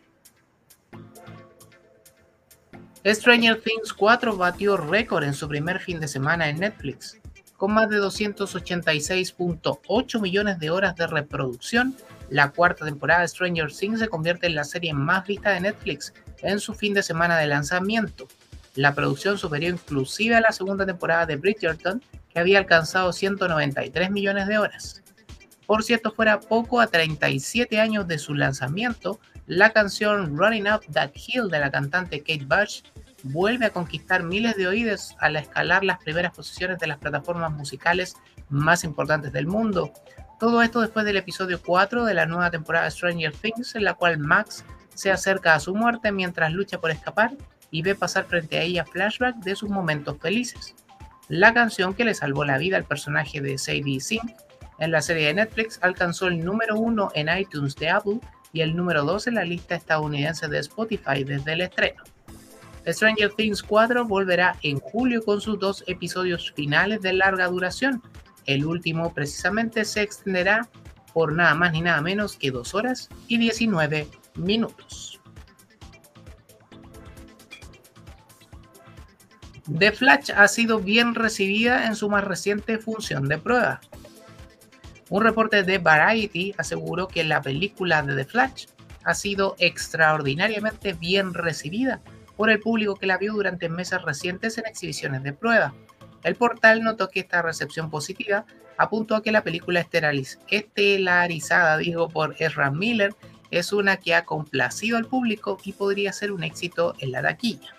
Stranger 3.07 3.61
Things 3.61 3.93
4 3.93 4.39
batió 4.39 4.79
récord 4.79 5.25
en 5.25 5.35
su 5.35 5.47
primer 5.47 5.79
fin 5.79 6.01
de 6.01 6.09
semana 6.09 6.49
en 6.49 6.61
Netflix, 6.61 7.19
con 7.59 7.75
más 7.75 7.91
de 7.91 8.01
286.8 8.01 10.21
millones 10.23 10.59
de 10.59 10.71
horas 10.71 10.97
de 10.97 11.07
reproducción. 11.07 11.95
La 12.31 12.51
cuarta 12.51 12.85
temporada 12.85 13.21
de 13.21 13.29
Stranger 13.29 13.71
Things 13.73 14.01
se 14.01 14.09
convierte 14.09 14.47
en 14.47 14.55
la 14.55 14.65
serie 14.65 14.95
más 14.95 15.27
vista 15.27 15.51
de 15.51 15.61
Netflix 15.61 16.13
en 16.43 16.61
su 16.61 16.75
fin 16.75 16.95
de 16.95 17.03
semana 17.03 17.39
de 17.39 17.47
lanzamiento. 17.47 18.29
La 18.75 18.95
producción 18.95 19.39
superó 19.39 19.67
inclusive 19.67 20.35
a 20.35 20.41
la 20.41 20.53
segunda 20.53 20.85
temporada 20.85 21.27
de 21.27 21.37
Bridgerton, 21.37 22.03
que 22.29 22.41
había 22.41 22.59
alcanzado 22.59 23.13
193 23.13 24.11
millones 24.11 24.49
de 24.49 24.59
horas. 24.59 25.03
Por 25.67 25.83
cierto, 25.83 26.13
fuera 26.13 26.41
poco, 26.41 26.81
a 26.81 26.89
37 26.89 27.81
años 27.81 28.07
de 28.07 28.19
su 28.19 28.35
lanzamiento, 28.35 29.21
la 29.47 29.71
canción 29.71 30.37
Running 30.37 30.67
Up 30.69 30.83
That 30.93 31.13
Hill 31.15 31.49
de 31.51 31.59
la 31.59 31.71
cantante 31.71 32.21
Kate 32.21 32.47
Bush 32.47 32.83
vuelve 33.23 33.67
a 33.67 33.71
conquistar 33.71 34.23
miles 34.23 34.57
de 34.57 34.67
oídos 34.67 35.17
al 35.19 35.37
escalar 35.37 35.85
las 35.85 35.99
primeras 35.99 36.35
posiciones 36.35 36.79
de 36.79 36.87
las 36.87 36.99
plataformas 36.99 37.53
musicales 37.53 38.17
más 38.51 38.85
importantes 38.85 39.33
del 39.33 39.47
mundo. 39.47 39.93
Todo 40.39 40.63
esto 40.63 40.81
después 40.81 41.07
del 41.07 41.17
episodio 41.17 41.61
4 41.63 42.05
de 42.05 42.15
la 42.15 42.27
nueva 42.27 42.51
temporada 42.51 42.87
de 42.87 42.91
Stranger 42.91 43.33
Things, 43.33 43.75
en 43.75 43.85
la 43.85 43.95
cual 43.95 44.19
Max 44.19 44.65
se 44.95 45.11
acerca 45.11 45.55
a 45.55 45.61
su 45.61 45.75
muerte 45.75 46.13
mientras 46.13 46.53
lucha 46.53 46.81
por 46.81 46.91
escapar 46.91 47.33
y 47.71 47.83
ve 47.83 47.95
pasar 47.95 48.25
frente 48.27 48.59
a 48.59 48.63
ella 48.63 48.85
flashback 48.85 49.37
de 49.37 49.57
sus 49.57 49.71
momentos 49.71 50.19
felices. 50.21 50.75
La 51.29 51.55
canción 51.55 51.95
que 51.95 52.05
le 52.05 52.15
salvó 52.15 52.45
la 52.45 52.59
vida 52.59 52.77
al 52.77 52.85
personaje 52.85 53.41
de 53.41 53.59
Sadie 53.59 54.01
Sink 54.01 54.33
en 54.79 54.91
la 54.91 55.03
serie 55.03 55.29
de 55.29 55.35
Netflix 55.35 55.79
alcanzó 55.83 56.27
el 56.27 56.45
número 56.45 56.77
uno 56.77 57.11
en 57.15 57.29
iTunes 57.37 57.77
de 57.77 57.91
Apple 57.91 58.21
y 58.53 58.61
el 58.61 58.77
número 58.77 59.05
2 59.05 59.29
en 59.29 59.35
la 59.35 59.45
lista 59.45 59.75
estadounidense 59.75 60.49
de 60.49 60.59
Spotify 60.59 61.25
desde 61.25 61.53
el 61.53 61.63
estreno. 61.63 62.03
Stranger 62.87 63.31
Things 63.31 63.63
4 63.63 64.05
volverá 64.05 64.57
en 64.63 64.79
julio 64.79 65.25
con 65.25 65.41
sus 65.41 65.59
dos 65.59 65.85
episodios 65.87 66.53
finales 66.53 67.01
de 67.01 67.15
larga 67.15 67.47
duración. 67.47 68.03
El 68.47 68.65
último 68.67 69.13
precisamente 69.15 69.85
se 69.85 70.03
extenderá 70.03 70.69
por 71.13 71.33
nada 71.33 71.55
más 71.55 71.73
ni 71.73 71.81
nada 71.81 72.01
menos 72.01 72.37
que 72.37 72.51
2 72.51 72.75
horas 72.75 73.09
y 73.29 73.39
19 73.39 74.09
minutos. 74.37 75.21
The 79.79 79.93
Flash 79.93 80.31
ha 80.37 80.47
sido 80.49 80.81
bien 80.81 81.15
recibida 81.15 81.87
en 81.87 81.97
su 81.97 82.11
más 82.11 82.25
reciente 82.25 82.79
función 82.79 83.29
de 83.29 83.39
prueba. 83.39 83.81
Un 85.09 85.23
reporte 85.23 85.63
de 85.63 85.79
Variety 85.79 86.55
aseguró 86.59 87.09
que 87.09 87.25
la 87.25 87.41
película 87.41 88.03
de 88.03 88.15
The 88.15 88.25
Flash 88.25 88.67
ha 89.05 89.15
sido 89.15 89.55
extraordinariamente 89.59 90.93
bien 90.93 91.33
recibida 91.33 92.01
por 92.37 92.51
el 92.51 92.61
público 92.61 92.97
que 92.97 93.07
la 93.07 93.17
vio 93.17 93.33
durante 93.33 93.69
meses 93.69 94.03
recientes 94.03 94.59
en 94.59 94.67
exhibiciones 94.67 95.23
de 95.23 95.33
prueba. 95.33 95.75
El 96.25 96.35
portal 96.35 96.83
notó 96.83 97.09
que 97.09 97.21
esta 97.21 97.43
recepción 97.43 97.91
positiva 97.91 98.47
apuntó 98.77 99.15
a 99.15 99.23
que 99.23 99.31
la 99.31 99.45
película 99.45 99.87
estelarizada 100.51 101.79
digo, 101.79 102.09
por 102.09 102.35
Ezra 102.39 102.71
Miller 102.71 103.15
es 103.51 103.73
una 103.73 103.99
que 103.99 104.15
ha 104.15 104.25
complacido 104.25 104.97
al 104.97 105.07
público 105.07 105.59
y 105.65 105.73
podría 105.73 106.13
ser 106.13 106.33
un 106.33 106.43
éxito 106.43 106.95
en 106.99 107.13
la 107.13 107.23
taquilla. 107.23 107.75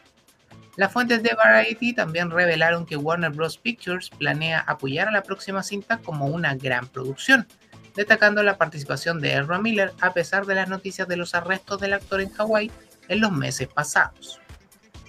Las 0.78 0.92
fuentes 0.92 1.24
de 1.24 1.34
Variety 1.34 1.94
también 1.94 2.30
revelaron 2.30 2.86
que 2.86 2.98
Warner 2.98 3.32
Bros. 3.32 3.58
Pictures 3.58 4.10
planea 4.10 4.60
apoyar 4.60 5.08
a 5.08 5.12
la 5.12 5.24
próxima 5.24 5.64
cinta 5.64 5.98
como 6.00 6.28
una 6.28 6.54
gran 6.56 6.88
producción, 6.88 7.48
destacando 7.96 8.44
la 8.44 8.58
participación 8.58 9.22
de 9.22 9.38
Ezra 9.38 9.58
Miller 9.60 9.94
a 10.02 10.14
pesar 10.14 10.46
de 10.46 10.56
las 10.56 10.70
noticias 10.70 11.08
de 11.08 11.18
los 11.18 11.34
arrestos 11.34 11.80
del 11.80 11.94
actor 11.94 12.22
en 12.22 12.30
Hawái 12.30 12.72
en 13.08 13.22
los 13.22 13.32
meses 13.32 13.68
pasados. 13.70 14.42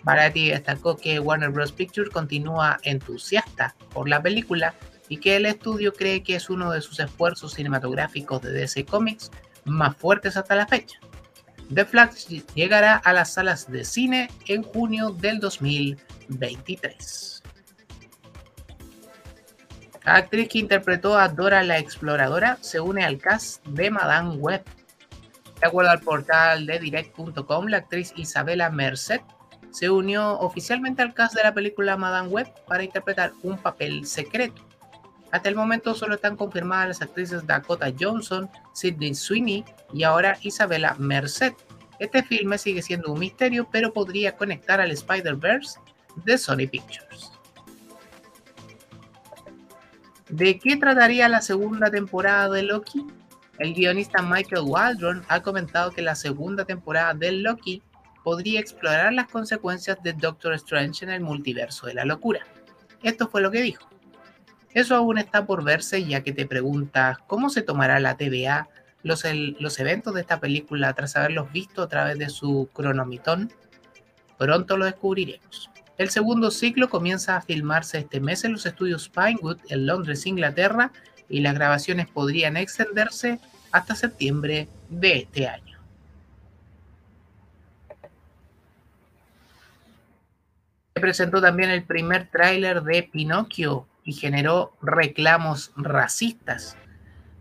Variety 0.07 0.51
destacó 0.51 0.97
que 0.97 1.19
Warner 1.19 1.51
Bros. 1.51 1.73
Pictures 1.73 2.11
continúa 2.11 2.79
entusiasta 2.85 3.75
por 3.93 4.09
la 4.09 4.23
película 4.23 4.73
y 5.09 5.17
que 5.17 5.35
el 5.35 5.47
estudio 5.47 5.93
cree 5.93 6.23
que 6.23 6.37
es 6.37 6.49
uno 6.49 6.71
de 6.71 6.81
sus 6.81 7.01
esfuerzos 7.01 7.55
cinematográficos 7.55 8.41
de 8.41 8.53
DC 8.53 8.85
Comics 8.85 9.33
más 9.65 9.97
fuertes 9.97 10.37
hasta 10.37 10.55
la 10.55 10.69
fecha. 10.69 11.01
The 11.75 11.85
Flash 11.85 12.29
llegará 12.55 12.95
a 12.95 13.13
las 13.13 13.33
salas 13.33 13.69
de 13.69 13.85
cine 13.85 14.31
en 14.47 14.63
junio 14.63 15.11
del 15.11 15.41
2023. 15.41 17.43
La 20.05 20.15
actriz 20.15 20.49
que 20.49 20.61
interpretó 20.61 21.19
a 21.19 21.29
Dora 21.29 21.65
la 21.65 21.79
Exploradora 21.79 22.59
se 22.61 22.79
une 22.79 23.05
al 23.05 23.19
cast 23.19 23.67
de 23.67 23.91
Madame 23.91 24.37
Web. 24.37 24.63
De 25.61 25.67
acuerdo 25.67 25.91
al 25.91 26.01
portal 26.01 26.65
de 26.65 26.79
direct.com, 26.79 27.67
la 27.67 27.79
actriz 27.79 28.13
Isabela 28.15 28.71
Merced 28.71 29.21
se 29.77 29.91
unió 29.91 30.39
oficialmente 30.39 31.03
al 31.03 31.13
cast 31.13 31.35
de 31.35 31.43
la 31.43 31.53
película 31.53 31.99
Madame 31.99 32.29
Web 32.29 32.51
para 32.67 32.83
interpretar 32.83 33.35
un 33.43 33.59
papel 33.59 34.07
secreto. 34.07 34.63
Hasta 35.31 35.51
el 35.51 35.55
momento 35.55 35.95
solo 35.95 36.15
están 36.15 36.35
confirmadas 36.35 36.89
las 36.89 37.03
actrices 37.03 37.47
Dakota 37.47 37.93
Johnson, 38.01 38.49
Sidney 38.73 39.15
Sweeney 39.15 39.67
y 39.93 40.05
ahora 40.05 40.39
Isabella 40.41 40.97
Merced. 40.99 41.53
Este 41.99 42.23
filme 42.23 42.57
sigue 42.57 42.81
siendo 42.81 43.13
un 43.13 43.21
misterio, 43.21 43.69
pero 43.71 43.93
podría 43.93 44.35
conectar 44.35 44.81
al 44.81 44.93
Spider-Verse 44.93 45.79
de 46.25 46.39
Sony 46.39 46.67
Pictures. 46.73 47.33
¿De 50.31 50.59
qué 50.59 50.79
trataría 50.79 51.29
la 51.29 51.43
segunda 51.43 51.91
temporada 51.91 52.49
de 52.49 52.63
Loki? 52.63 53.07
El 53.59 53.75
guionista 53.75 54.23
Michael 54.23 54.65
Waldron 54.65 55.23
ha 55.29 55.43
comentado 55.43 55.91
que 55.91 56.01
la 56.01 56.15
segunda 56.15 56.65
temporada 56.65 57.13
de 57.13 57.33
Loki 57.33 57.83
podría 58.27 58.59
explorar 58.59 59.13
las 59.13 59.29
consecuencias 59.29 60.03
de 60.03 60.13
Doctor 60.13 60.53
Strange 60.55 61.05
en 61.05 61.13
el 61.13 61.21
multiverso 61.21 61.87
de 61.87 61.95
la 61.95 62.05
locura. 62.05 62.41
Esto 63.05 63.29
fue 63.29 63.41
lo 63.41 63.53
que 63.53 63.63
dijo. 63.63 63.89
Eso 64.75 64.97
aún 64.97 65.19
está 65.19 65.47
por 65.47 65.63
verse 65.63 66.05
ya 66.05 66.25
que 66.25 66.33
te 66.33 66.45
preguntas 66.45 67.19
cómo 67.29 67.51
se 67.51 67.63
tomará 67.63 68.01
la 68.01 68.17
TVA 68.17 68.69
los, 69.05 69.23
los 69.61 69.79
eventos 69.79 70.13
de 70.13 70.23
esta 70.23 70.41
película 70.41 70.93
tras 70.95 71.15
haberlos 71.15 71.53
visto 71.53 71.83
a 71.83 71.89
través 71.89 72.19
de 72.19 72.29
su 72.29 72.69
cronomitón. 72.73 73.53
Pronto 74.37 74.77
lo 74.77 74.87
descubriremos. 74.87 75.71
El 75.97 76.11
segundo 76.11 76.51
ciclo 76.51 76.91
comienza 76.91 77.37
a 77.37 77.43
filmarse 77.43 77.99
este 77.99 78.19
mes 78.19 78.43
en 78.43 78.55
los 78.55 78.67
estudios 78.67 79.09
Pinewood 79.09 79.59
en 79.69 79.87
Londres, 79.87 80.27
Inglaterra, 80.27 80.91
y 81.29 81.43
las 81.43 81.55
grabaciones 81.55 82.09
podrían 82.09 82.57
extenderse 82.57 83.39
hasta 83.71 83.95
septiembre 83.95 84.69
de 84.89 85.19
este 85.19 85.47
año. 85.47 85.76
Se 90.97 91.01
presentó 91.03 91.43
también 91.43 91.69
el 91.69 91.85
primer 91.85 92.27
tráiler 92.31 92.83
de 92.83 93.03
Pinocchio 93.03 93.87
y 94.03 94.15
generó 94.15 94.73
reclamos 94.81 95.71
racistas. 95.77 96.75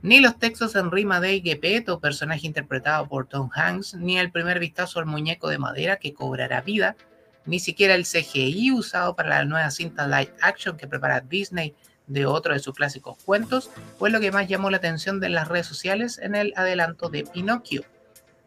Ni 0.02 0.20
los 0.20 0.38
textos 0.38 0.76
en 0.76 0.92
rima 0.92 1.22
de 1.22 1.40
Gepetto, 1.40 2.02
personaje 2.02 2.48
interpretado 2.48 3.08
por 3.08 3.28
Tom 3.28 3.50
Hanks, 3.56 3.94
ni 3.94 4.20
el 4.20 4.30
primer 4.30 4.60
vistazo 4.60 5.00
al 5.00 5.06
muñeco 5.06 5.48
de 5.48 5.58
madera 5.58 5.96
que 5.96 6.14
cobrará 6.14 6.60
vida, 6.60 6.98
ni 7.46 7.62
siquiera 7.62 7.96
el 7.96 8.04
CGI 8.04 8.74
usado 8.74 9.16
para 9.16 9.30
la 9.30 9.46
nueva 9.46 9.72
cinta 9.72 10.06
live 10.06 10.34
action 10.42 10.76
que 10.76 10.90
prepara 10.90 11.22
Disney 11.22 11.74
de 12.08 12.26
otro 12.26 12.52
de 12.52 12.60
sus 12.60 12.76
clásicos 12.76 13.18
cuentos 13.24 13.72
fue 13.98 14.10
lo 14.10 14.20
que 14.20 14.34
más 14.34 14.50
llamó 14.50 14.70
la 14.70 14.78
atención 14.78 15.22
de 15.22 15.30
las 15.30 15.48
redes 15.48 15.68
sociales 15.68 16.18
en 16.18 16.36
el 16.36 16.52
adelanto 16.58 17.08
de 17.08 17.24
Pinocchio. 17.24 17.86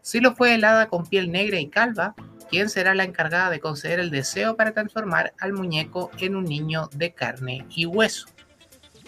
Si 0.03 0.19
lo 0.19 0.35
fue 0.35 0.53
helada 0.53 0.87
con 0.87 1.07
piel 1.07 1.31
negra 1.31 1.59
y 1.59 1.67
calva, 1.67 2.13
quien 2.49 2.69
será 2.69 2.95
la 2.95 3.03
encargada 3.03 3.49
de 3.49 3.59
conceder 3.59 3.99
el 3.99 4.09
deseo 4.09 4.55
para 4.55 4.71
transformar 4.71 5.33
al 5.39 5.53
muñeco 5.53 6.11
en 6.17 6.35
un 6.35 6.45
niño 6.45 6.89
de 6.93 7.13
carne 7.13 7.65
y 7.69 7.85
hueso. 7.85 8.27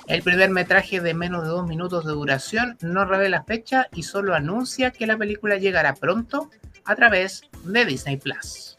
El 0.08 0.24
primer 0.24 0.50
metraje 0.50 1.00
de 1.00 1.14
menos 1.14 1.44
de 1.44 1.50
dos 1.50 1.68
minutos 1.68 2.06
de 2.06 2.12
duración 2.12 2.78
no 2.82 3.06
revela 3.06 3.44
fecha 3.44 3.88
y 3.94 4.04
solo 4.04 4.36
anuncia 4.36 4.92
que 4.92 5.08
la 5.08 5.18
película 5.18 5.58
llegará 5.58 5.94
pronto 5.94 6.50
a 6.86 6.96
través 6.96 7.44
de 7.64 7.86
Disney 7.86 8.18
Plus. 8.18 8.78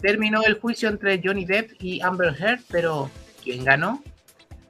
Terminó 0.00 0.42
el 0.44 0.60
juicio 0.60 0.88
entre 0.88 1.20
Johnny 1.24 1.46
Depp 1.46 1.72
y 1.80 2.02
Amber 2.02 2.36
Heard, 2.38 2.60
pero 2.70 3.10
¿quién 3.42 3.64
ganó? 3.64 4.02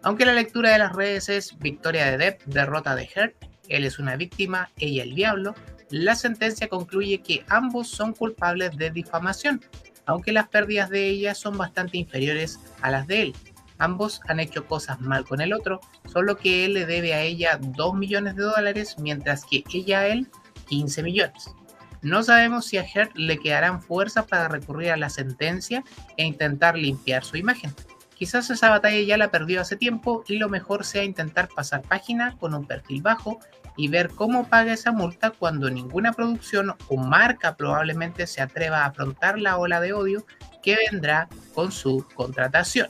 Aunque 0.03 0.25
la 0.25 0.33
lectura 0.33 0.71
de 0.71 0.79
las 0.79 0.95
redes 0.95 1.29
es 1.29 1.59
victoria 1.59 2.07
de 2.07 2.17
Depp, 2.17 2.43
derrota 2.45 2.95
de 2.95 3.09
Heard, 3.13 3.35
él 3.69 3.85
es 3.85 3.99
una 3.99 4.17
víctima, 4.17 4.71
ella 4.79 5.03
el 5.03 5.17
diablo, 5.17 5.55
la 5.91 6.15
sentencia 6.15 6.69
concluye 6.69 7.19
que 7.19 7.45
ambos 7.49 7.89
son 7.89 8.13
culpables 8.13 8.77
de 8.77 8.91
difamación, 8.91 9.65
aunque 10.05 10.33
las 10.33 10.49
pérdidas 10.49 10.91
de 10.91 11.09
ella 11.09 11.35
son 11.35 11.57
bastante 11.57 11.99
inferiores 11.99 12.61
a 12.81 12.91
las 12.91 13.07
de 13.07 13.23
él. 13.23 13.37
Ambos 13.79 14.21
han 14.29 14.41
hecho 14.41 14.67
cosas 14.67 15.01
mal 15.01 15.25
con 15.25 15.41
el 15.41 15.53
otro, 15.53 15.81
solo 16.11 16.37
que 16.37 16.65
él 16.65 16.75
le 16.75 16.87
debe 16.87 17.13
a 17.15 17.23
ella 17.23 17.59
2 17.61 17.95
millones 17.95 18.37
de 18.37 18.43
dólares, 18.43 18.97
mientras 18.99 19.45
que 19.45 19.65
ella 19.73 20.01
a 20.01 20.07
él 20.07 20.29
15 20.69 21.03
millones. 21.03 21.55
No 22.03 22.23
sabemos 22.23 22.67
si 22.67 22.79
a 22.79 22.85
Heard 22.85 23.11
le 23.15 23.39
quedarán 23.39 23.83
fuerzas 23.83 24.27
para 24.27 24.49
recurrir 24.49 24.91
a 24.91 24.97
la 24.97 25.11
sentencia 25.11 25.85
e 26.17 26.25
intentar 26.25 26.77
limpiar 26.77 27.25
su 27.25 27.37
imagen. 27.37 27.75
Quizás 28.15 28.49
esa 28.49 28.71
batalla 28.71 29.01
ya 29.01 29.19
la 29.19 29.31
perdió 29.31 29.61
hace 29.61 29.77
tiempo 29.77 30.25
y 30.27 30.39
lo 30.39 30.49
mejor 30.49 30.85
sea 30.85 31.05
intentar 31.05 31.49
pasar 31.55 31.83
página 31.83 32.37
con 32.39 32.55
un 32.55 32.65
perfil 32.65 33.03
bajo 33.03 33.41
y 33.77 33.89
ver 33.89 34.09
cómo 34.11 34.49
paga 34.49 34.73
esa 34.73 34.93
multa 34.93 35.31
cuando 35.31 35.71
ninguna 35.71 36.13
producción 36.13 36.75
o 36.89 36.97
marca 36.97 37.57
probablemente 37.57 38.27
se 38.27 38.41
atreva 38.41 38.83
a 38.83 38.87
afrontar 38.87 39.39
la 39.39 39.59
ola 39.59 39.81
de 39.81 39.93
odio 39.93 40.27
que 40.63 40.77
vendrá 40.91 41.29
con 41.55 41.71
su 41.71 42.07
contratación. 42.15 42.89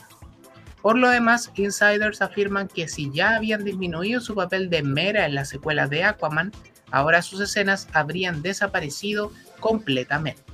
Por 0.81 0.97
lo 0.97 1.09
demás, 1.11 1.51
insiders 1.57 2.23
afirman 2.23 2.69
que 2.69 2.87
si 2.87 3.11
ya 3.11 3.35
habían 3.35 3.65
disminuido 3.65 4.21
su 4.21 4.37
papel 4.37 4.71
de 4.71 4.83
Mera 4.83 5.27
en 5.27 5.35
la 5.35 5.45
secuela 5.45 5.89
de 5.89 6.05
Aquaman, 6.05 6.53
ahora 6.93 7.23
sus 7.23 7.41
escenas 7.41 7.89
habrían 7.93 8.41
desaparecido 8.41 9.33
completamente. 9.59 10.45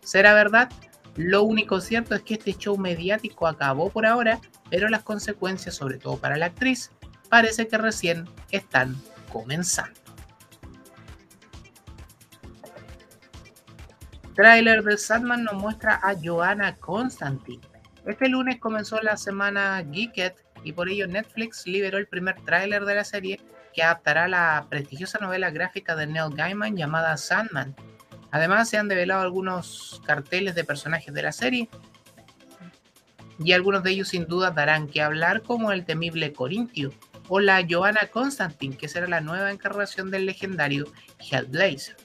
¿Será 0.00 0.34
verdad? 0.34 0.68
Lo 1.14 1.44
único 1.44 1.80
cierto 1.80 2.14
es 2.14 2.22
que 2.22 2.34
este 2.34 2.54
show 2.54 2.76
mediático 2.76 3.46
acabó 3.46 3.90
por 3.90 4.04
ahora, 4.04 4.40
pero 4.68 4.88
las 4.88 5.02
consecuencias, 5.02 5.76
sobre 5.76 5.98
todo 5.98 6.16
para 6.16 6.38
la 6.38 6.46
actriz, 6.46 6.90
parece 7.28 7.68
que 7.68 7.78
recién 7.78 8.28
están 8.50 8.96
comenzando. 9.32 9.98
Trailer 14.34 14.82
de 14.82 14.96
Sandman 14.96 15.44
nos 15.44 15.54
muestra 15.54 16.00
a 16.02 16.14
Joanna 16.20 16.76
Constantine. 16.76 17.62
Este 18.06 18.28
lunes 18.28 18.58
comenzó 18.58 19.00
la 19.00 19.16
semana 19.16 19.84
Geeked 19.90 20.32
y 20.64 20.72
por 20.72 20.88
ello 20.88 21.06
Netflix 21.06 21.66
liberó 21.66 21.98
el 21.98 22.06
primer 22.06 22.40
tráiler 22.42 22.84
de 22.84 22.94
la 22.94 23.04
serie 23.04 23.40
que 23.74 23.82
adaptará 23.82 24.28
la 24.28 24.66
prestigiosa 24.68 25.18
novela 25.18 25.50
gráfica 25.50 25.96
de 25.96 26.06
Neil 26.06 26.34
Gaiman 26.34 26.76
llamada 26.76 27.16
Sandman. 27.16 27.74
Además 28.30 28.68
se 28.68 28.78
han 28.78 28.88
develado 28.88 29.20
algunos 29.20 30.00
carteles 30.06 30.54
de 30.54 30.64
personajes 30.64 31.12
de 31.12 31.22
la 31.22 31.32
serie 31.32 31.68
y 33.38 33.52
algunos 33.52 33.82
de 33.82 33.90
ellos 33.90 34.08
sin 34.08 34.26
duda 34.26 34.50
darán 34.50 34.88
que 34.88 35.02
hablar 35.02 35.42
como 35.42 35.72
el 35.72 35.84
temible 35.84 36.32
Corintio, 36.32 36.92
o 37.34 37.40
la 37.40 37.66
Joanna 37.66 38.08
Constantine, 38.12 38.76
que 38.76 38.88
será 38.88 39.08
la 39.08 39.22
nueva 39.22 39.50
encarnación 39.50 40.10
del 40.10 40.26
legendario 40.26 40.92
Hellblazer. 41.18 41.96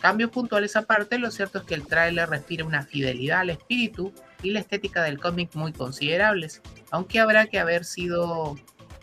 Cambios 0.00 0.30
puntuales 0.30 0.76
aparte, 0.76 1.18
lo 1.18 1.32
cierto 1.32 1.58
es 1.58 1.64
que 1.64 1.74
el 1.74 1.88
tráiler 1.88 2.30
respira 2.30 2.64
una 2.64 2.84
fidelidad 2.84 3.40
al 3.40 3.50
espíritu 3.50 4.14
y 4.44 4.52
la 4.52 4.60
estética 4.60 5.02
del 5.02 5.18
cómic 5.18 5.50
muy 5.56 5.72
considerables, 5.72 6.62
aunque 6.92 7.18
habrá 7.18 7.48
que 7.48 7.58
haber 7.58 7.84
sido 7.84 8.56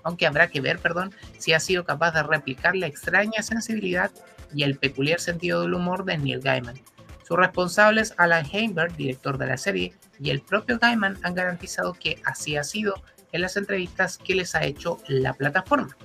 aunque 0.03 0.25
habrá 0.25 0.47
que 0.47 0.61
ver, 0.61 0.79
perdón, 0.79 1.13
si 1.37 1.51
ha 1.51 1.59
sido 1.59 1.83
capaz 1.83 2.13
de 2.13 2.23
replicar 2.23 2.77
la 2.77 2.87
extraña 2.87 3.43
sensibilidad 3.43 4.09
y 4.55 4.63
el 4.63 4.77
peculiar 4.77 5.19
sentido 5.19 5.63
del 5.63 5.73
humor 5.73 6.05
de 6.05 6.17
Neil 6.17 6.39
Gaiman. 6.39 6.79
Sus 7.27 7.37
responsables, 7.37 8.13
Alan 8.15 8.45
Heinberg, 8.49 8.95
director 8.95 9.37
de 9.37 9.47
la 9.47 9.57
serie, 9.57 9.93
y 10.17 10.29
el 10.29 10.39
propio 10.39 10.79
Gaiman 10.79 11.17
han 11.23 11.35
garantizado 11.35 11.91
que 11.93 12.21
así 12.23 12.55
ha 12.55 12.63
sido 12.63 13.03
en 13.31 13.41
las 13.41 13.57
entrevistas 13.57 14.17
que 14.17 14.35
les 14.35 14.55
ha 14.55 14.63
hecho 14.63 14.97
la 15.07 15.33
plataforma. 15.33 15.95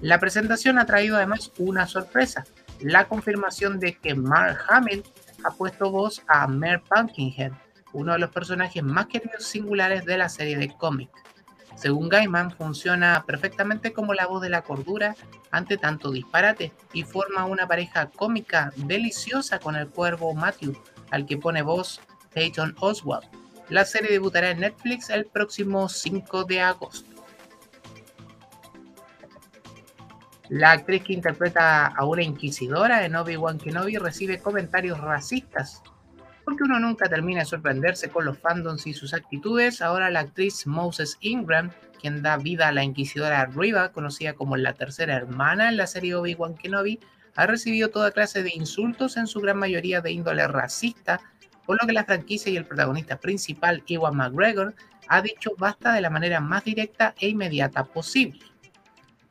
La 0.00 0.18
presentación 0.18 0.78
ha 0.78 0.86
traído 0.86 1.16
además 1.16 1.52
una 1.58 1.86
sorpresa, 1.86 2.44
la 2.80 3.06
confirmación 3.06 3.78
de 3.78 3.94
que 3.94 4.14
Mark 4.14 4.58
Hamill 4.68 5.04
ha 5.44 5.50
puesto 5.50 5.90
voz 5.90 6.22
a 6.26 6.46
Mer 6.48 6.82
Pumpkinhead, 6.82 7.52
uno 7.92 8.12
de 8.12 8.18
los 8.18 8.30
personajes 8.30 8.82
más 8.82 9.06
queridos 9.06 9.44
singulares 9.44 10.04
de 10.04 10.18
la 10.18 10.28
serie 10.28 10.56
de 10.56 10.74
cómic. 10.76 11.10
Según 11.76 12.08
Gaiman, 12.08 12.50
funciona 12.50 13.24
perfectamente 13.26 13.92
como 13.92 14.14
la 14.14 14.26
voz 14.26 14.42
de 14.42 14.50
la 14.50 14.62
cordura 14.62 15.16
ante 15.50 15.78
tanto 15.78 16.10
disparate 16.10 16.72
y 16.92 17.04
forma 17.04 17.44
una 17.44 17.66
pareja 17.66 18.10
cómica 18.10 18.72
deliciosa 18.76 19.58
con 19.58 19.76
el 19.76 19.88
cuervo 19.88 20.34
Matthew, 20.34 20.76
al 21.10 21.26
que 21.26 21.38
pone 21.38 21.62
voz 21.62 22.00
Peyton 22.34 22.74
Oswald. 22.80 23.41
La 23.68 23.84
serie 23.84 24.10
debutará 24.10 24.50
en 24.50 24.60
Netflix 24.60 25.10
el 25.10 25.26
próximo 25.26 25.88
5 25.88 26.44
de 26.44 26.60
agosto. 26.60 27.12
La 30.48 30.72
actriz 30.72 31.02
que 31.04 31.14
interpreta 31.14 31.86
a 31.86 32.04
una 32.04 32.22
inquisidora 32.22 33.06
en 33.06 33.16
Obi-Wan 33.16 33.58
Kenobi 33.58 33.96
recibe 33.96 34.38
comentarios 34.38 35.00
racistas. 35.00 35.82
Porque 36.44 36.64
uno 36.64 36.78
nunca 36.78 37.08
termina 37.08 37.40
de 37.40 37.46
sorprenderse 37.46 38.10
con 38.10 38.26
los 38.26 38.38
fandoms 38.38 38.86
y 38.86 38.92
sus 38.92 39.14
actitudes, 39.14 39.80
ahora 39.80 40.10
la 40.10 40.20
actriz 40.20 40.66
Moses 40.66 41.16
Ingram, 41.20 41.70
quien 41.98 42.20
da 42.20 42.36
vida 42.36 42.68
a 42.68 42.72
la 42.72 42.84
inquisidora 42.84 43.46
Riva, 43.46 43.92
conocida 43.92 44.34
como 44.34 44.56
la 44.56 44.74
tercera 44.74 45.14
hermana 45.16 45.70
en 45.70 45.78
la 45.78 45.86
serie 45.86 46.16
Obi-Wan 46.16 46.56
Kenobi, 46.56 47.00
ha 47.34 47.46
recibido 47.46 47.88
toda 47.88 48.10
clase 48.10 48.42
de 48.42 48.52
insultos, 48.54 49.16
en 49.16 49.26
su 49.26 49.40
gran 49.40 49.56
mayoría 49.56 50.02
de 50.02 50.12
índole 50.12 50.46
racista, 50.48 51.20
por 51.66 51.78
lo 51.80 51.86
que 51.86 51.92
la 51.92 52.04
franquicia 52.04 52.50
y 52.50 52.56
el 52.56 52.66
protagonista 52.66 53.18
principal, 53.18 53.82
Ewan 53.86 54.16
McGregor, 54.16 54.74
ha 55.08 55.22
dicho 55.22 55.52
basta 55.58 55.92
de 55.92 56.00
la 56.00 56.10
manera 56.10 56.40
más 56.40 56.64
directa 56.64 57.14
e 57.18 57.28
inmediata 57.28 57.84
posible. 57.84 58.40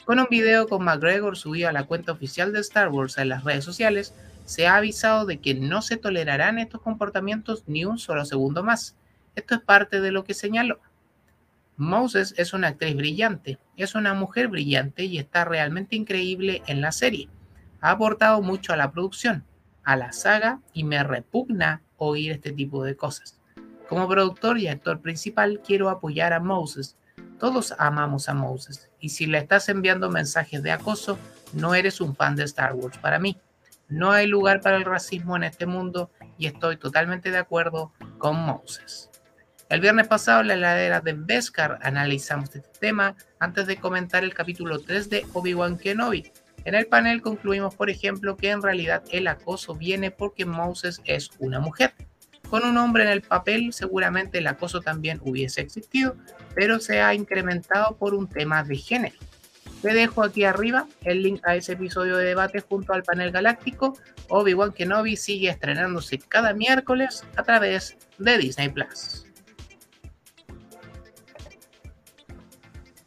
Con 0.05 0.19
un 0.19 0.27
video 0.29 0.67
con 0.67 0.83
McGregor 0.83 1.37
subido 1.37 1.69
a 1.69 1.71
la 1.71 1.85
cuenta 1.85 2.11
oficial 2.11 2.51
de 2.53 2.59
Star 2.59 2.89
Wars 2.89 3.17
en 3.17 3.29
las 3.29 3.43
redes 3.43 3.63
sociales, 3.63 4.13
se 4.45 4.67
ha 4.67 4.77
avisado 4.77 5.25
de 5.25 5.39
que 5.39 5.53
no 5.53 5.81
se 5.81 5.97
tolerarán 5.97 6.59
estos 6.59 6.81
comportamientos 6.81 7.63
ni 7.67 7.85
un 7.85 7.99
solo 7.99 8.25
segundo 8.25 8.63
más. 8.63 8.95
Esto 9.35 9.55
es 9.55 9.61
parte 9.61 10.01
de 10.01 10.11
lo 10.11 10.23
que 10.23 10.33
señaló. 10.33 10.79
Moses 11.77 12.33
es 12.37 12.53
una 12.53 12.69
actriz 12.69 12.95
brillante, 12.95 13.57
es 13.77 13.95
una 13.95 14.13
mujer 14.13 14.49
brillante 14.49 15.05
y 15.05 15.17
está 15.17 15.45
realmente 15.45 15.95
increíble 15.95 16.61
en 16.67 16.81
la 16.81 16.91
serie. 16.91 17.29
Ha 17.79 17.91
aportado 17.91 18.41
mucho 18.41 18.73
a 18.73 18.77
la 18.77 18.91
producción, 18.91 19.45
a 19.83 19.95
la 19.95 20.11
saga 20.11 20.59
y 20.73 20.83
me 20.83 21.03
repugna 21.03 21.81
oír 22.03 22.31
este 22.31 22.51
tipo 22.51 22.83
de 22.83 22.95
cosas. 22.95 23.37
Como 23.87 24.07
productor 24.07 24.57
y 24.57 24.67
actor 24.67 25.01
principal 25.01 25.61
quiero 25.65 25.89
apoyar 25.89 26.33
a 26.33 26.39
Moses. 26.39 26.97
Todos 27.39 27.73
amamos 27.77 28.27
a 28.27 28.33
Moses 28.33 28.89
y 28.99 29.09
si 29.09 29.27
le 29.27 29.37
estás 29.37 29.69
enviando 29.69 30.09
mensajes 30.09 30.63
de 30.63 30.71
acoso, 30.71 31.19
no 31.53 31.75
eres 31.75 32.01
un 32.01 32.15
fan 32.15 32.35
de 32.35 32.43
Star 32.45 32.73
Wars 32.73 32.97
para 32.97 33.19
mí. 33.19 33.37
No 33.87 34.11
hay 34.11 34.25
lugar 34.25 34.61
para 34.61 34.77
el 34.77 34.85
racismo 34.85 35.35
en 35.35 35.43
este 35.43 35.65
mundo 35.65 36.09
y 36.37 36.47
estoy 36.47 36.77
totalmente 36.77 37.29
de 37.29 37.37
acuerdo 37.37 37.91
con 38.17 38.37
Moses. 38.37 39.09
El 39.69 39.79
viernes 39.79 40.07
pasado 40.07 40.41
en 40.41 40.47
la 40.47 40.53
heladera 40.55 41.01
de 41.01 41.13
Beskar 41.13 41.79
analizamos 41.81 42.53
este 42.55 42.79
tema 42.79 43.15
antes 43.39 43.67
de 43.67 43.77
comentar 43.77 44.23
el 44.23 44.33
capítulo 44.33 44.79
3 44.79 45.09
de 45.09 45.25
Obi-Wan 45.33 45.77
Kenobi, 45.77 46.31
En 46.65 46.75
el 46.75 46.85
panel 46.85 47.21
concluimos, 47.21 47.75
por 47.75 47.89
ejemplo, 47.89 48.37
que 48.37 48.49
en 48.49 48.61
realidad 48.61 49.03
el 49.11 49.27
acoso 49.27 49.75
viene 49.75 50.11
porque 50.11 50.45
Moses 50.45 51.01
es 51.05 51.31
una 51.39 51.59
mujer. 51.59 51.93
Con 52.49 52.65
un 52.65 52.77
hombre 52.77 53.03
en 53.03 53.09
el 53.09 53.21
papel, 53.21 53.71
seguramente 53.73 54.39
el 54.39 54.47
acoso 54.47 54.81
también 54.81 55.19
hubiese 55.23 55.61
existido, 55.61 56.15
pero 56.53 56.79
se 56.79 57.01
ha 57.01 57.13
incrementado 57.13 57.97
por 57.97 58.13
un 58.13 58.27
tema 58.27 58.63
de 58.63 58.75
género. 58.75 59.15
Te 59.81 59.93
dejo 59.93 60.23
aquí 60.23 60.43
arriba 60.43 60.87
el 61.03 61.23
link 61.23 61.41
a 61.43 61.55
ese 61.55 61.73
episodio 61.73 62.17
de 62.17 62.25
debate 62.25 62.59
junto 62.59 62.93
al 62.93 63.03
panel 63.03 63.31
galáctico. 63.31 63.97
Obi-Wan 64.29 64.73
Kenobi 64.73 65.15
sigue 65.15 65.49
estrenándose 65.49 66.19
cada 66.19 66.53
miércoles 66.53 67.23
a 67.35 67.43
través 67.43 67.97
de 68.19 68.37
Disney 68.37 68.69
Plus. 68.69 69.25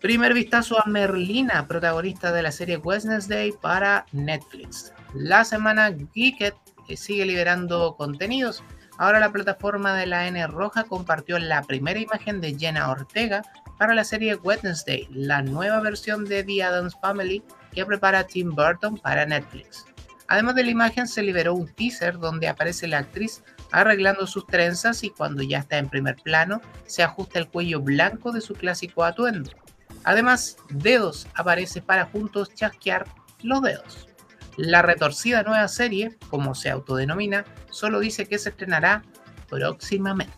Primer 0.05 0.35
vistazo 0.35 0.79
a 0.79 0.87
Merlina, 0.87 1.67
protagonista 1.67 2.31
de 2.31 2.43
la 2.43 2.53
serie 2.53 2.77
Wednesday 2.77 3.53
para 3.53 4.05
Netflix. 4.13 4.93
La 5.15 5.47
semana 5.47 5.93
Geeked 5.93 6.53
sigue 6.95 7.25
liberando 7.25 7.97
contenidos. 7.97 8.63
Ahora 8.99 9.19
la 9.19 9.33
plataforma 9.33 9.95
de 9.95 10.05
la 10.05 10.29
N 10.29 10.47
Roja 10.49 10.85
compartió 10.85 11.39
la 11.39 11.63
primera 11.63 11.99
imagen 11.99 12.43
de 12.43 12.55
Jenna 12.55 12.91
Ortega 12.91 13.41
para 13.79 13.95
la 13.95 14.05
serie 14.05 14.35
Wednesday, 14.35 15.09
la 15.11 15.41
nueva 15.41 15.81
versión 15.81 16.27
de 16.27 16.45
The 16.45 16.63
Addams 16.63 16.99
Family 17.01 17.43
que 17.73 17.87
prepara 17.87 18.27
Tim 18.27 18.55
Burton 18.55 18.99
para 18.99 19.25
Netflix. 19.25 19.87
Además 20.29 20.55
de 20.57 20.65
la 20.65 20.71
imagen 20.71 21.09
se 21.09 21.23
liberó 21.23 21.55
un 21.55 21.67
teaser 21.69 22.19
donde 22.19 22.49
aparece 22.49 22.87
la 22.89 22.99
actriz 22.99 23.43
arreglando 23.73 24.27
sus 24.27 24.47
trenzas 24.47 25.03
y 25.03 25.09
cuando 25.09 25.43
ya 25.43 25.61
está 25.61 25.79
en 25.79 25.89
primer 25.89 26.17
plano 26.17 26.61
se 26.85 27.03
ajusta 27.03 27.39
el 27.39 27.49
cuello 27.49 27.81
blanco 27.81 28.33
de 28.33 28.43
su 28.43 28.53
clásico 28.53 29.03
atuendo. 29.03 29.51
Además, 30.05 30.57
Dedos 30.69 31.27
aparece 31.35 31.81
para 31.83 32.07
juntos 32.07 32.55
chasquear 32.55 33.07
los 33.43 33.63
dedos. 33.63 34.09
La 34.57 34.83
retorcida 34.83 35.43
nueva 35.43 35.67
serie, 35.69 36.17
como 36.31 36.55
se 36.55 36.71
autodenomina, 36.71 37.45
solo 37.71 37.99
dice 37.99 38.27
que 38.27 38.39
se 38.39 38.51
estrenará 38.51 39.03
próximamente. 39.49 40.35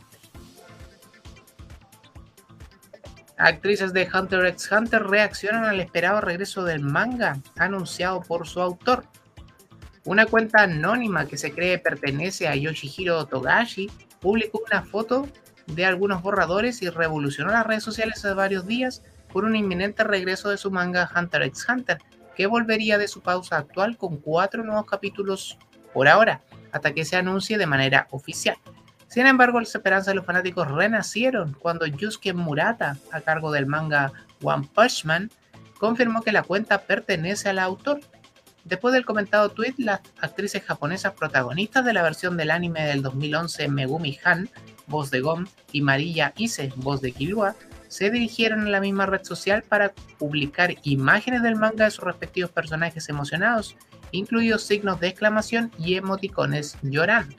Actrices 3.38 3.92
de 3.92 4.08
Hunter 4.12 4.46
x 4.46 4.70
Hunter 4.72 5.02
reaccionan 5.02 5.64
al 5.64 5.80
esperado 5.80 6.22
regreso 6.22 6.64
del 6.64 6.80
manga 6.80 7.38
anunciado 7.58 8.22
por 8.22 8.46
su 8.46 8.62
autor. 8.62 9.04
Una 10.04 10.24
cuenta 10.24 10.62
anónima 10.62 11.26
que 11.26 11.36
se 11.36 11.52
cree 11.52 11.78
pertenece 11.78 12.48
a 12.48 12.54
Yoshihiro 12.54 13.26
Togashi 13.26 13.90
publicó 14.20 14.62
una 14.66 14.82
foto 14.82 15.28
de 15.66 15.84
algunos 15.84 16.22
borradores 16.22 16.80
y 16.80 16.88
revolucionó 16.88 17.50
las 17.50 17.66
redes 17.66 17.84
sociales 17.84 18.24
hace 18.24 18.32
varios 18.32 18.66
días 18.66 19.02
por 19.36 19.44
un 19.44 19.54
inminente 19.54 20.02
regreso 20.02 20.48
de 20.48 20.56
su 20.56 20.70
manga 20.70 21.10
Hunter 21.14 21.42
x 21.42 21.66
Hunter, 21.68 21.98
que 22.34 22.46
volvería 22.46 22.96
de 22.96 23.06
su 23.06 23.20
pausa 23.20 23.58
actual 23.58 23.98
con 23.98 24.16
cuatro 24.16 24.64
nuevos 24.64 24.86
capítulos 24.86 25.58
por 25.92 26.08
ahora, 26.08 26.40
hasta 26.72 26.94
que 26.94 27.04
se 27.04 27.16
anuncie 27.16 27.58
de 27.58 27.66
manera 27.66 28.06
oficial. 28.12 28.56
Sin 29.08 29.26
embargo, 29.26 29.60
las 29.60 29.74
esperanzas 29.74 30.06
de 30.06 30.14
los 30.14 30.24
fanáticos 30.24 30.70
renacieron 30.70 31.52
cuando 31.52 31.84
Yusuke 31.84 32.32
Murata, 32.32 32.96
a 33.12 33.20
cargo 33.20 33.52
del 33.52 33.66
manga 33.66 34.10
One 34.42 34.70
Punch 34.74 35.04
Man, 35.04 35.30
confirmó 35.78 36.22
que 36.22 36.32
la 36.32 36.42
cuenta 36.42 36.80
pertenece 36.84 37.50
al 37.50 37.58
autor. 37.58 38.00
Después 38.64 38.94
del 38.94 39.04
comentado 39.04 39.50
tweet, 39.50 39.74
las 39.76 40.00
actrices 40.18 40.62
japonesas 40.62 41.12
protagonistas 41.12 41.84
de 41.84 41.92
la 41.92 42.02
versión 42.02 42.38
del 42.38 42.50
anime 42.50 42.86
del 42.86 43.02
2011 43.02 43.68
Megumi 43.68 44.18
Han, 44.24 44.48
voz 44.86 45.10
de 45.10 45.20
Gon, 45.20 45.46
y 45.72 45.82
Marilla 45.82 46.32
Ise, 46.38 46.72
voz 46.76 47.02
de 47.02 47.12
Killua, 47.12 47.54
se 47.88 48.10
dirigieron 48.10 48.66
a 48.66 48.70
la 48.70 48.80
misma 48.80 49.06
red 49.06 49.24
social 49.24 49.62
para 49.62 49.92
publicar 50.18 50.74
imágenes 50.82 51.42
del 51.42 51.56
manga 51.56 51.84
de 51.84 51.90
sus 51.90 52.04
respectivos 52.04 52.50
personajes 52.50 53.08
emocionados, 53.08 53.76
incluidos 54.12 54.62
signos 54.62 55.00
de 55.00 55.08
exclamación 55.08 55.72
y 55.78 55.94
emoticones 55.94 56.76
llorando. 56.82 57.36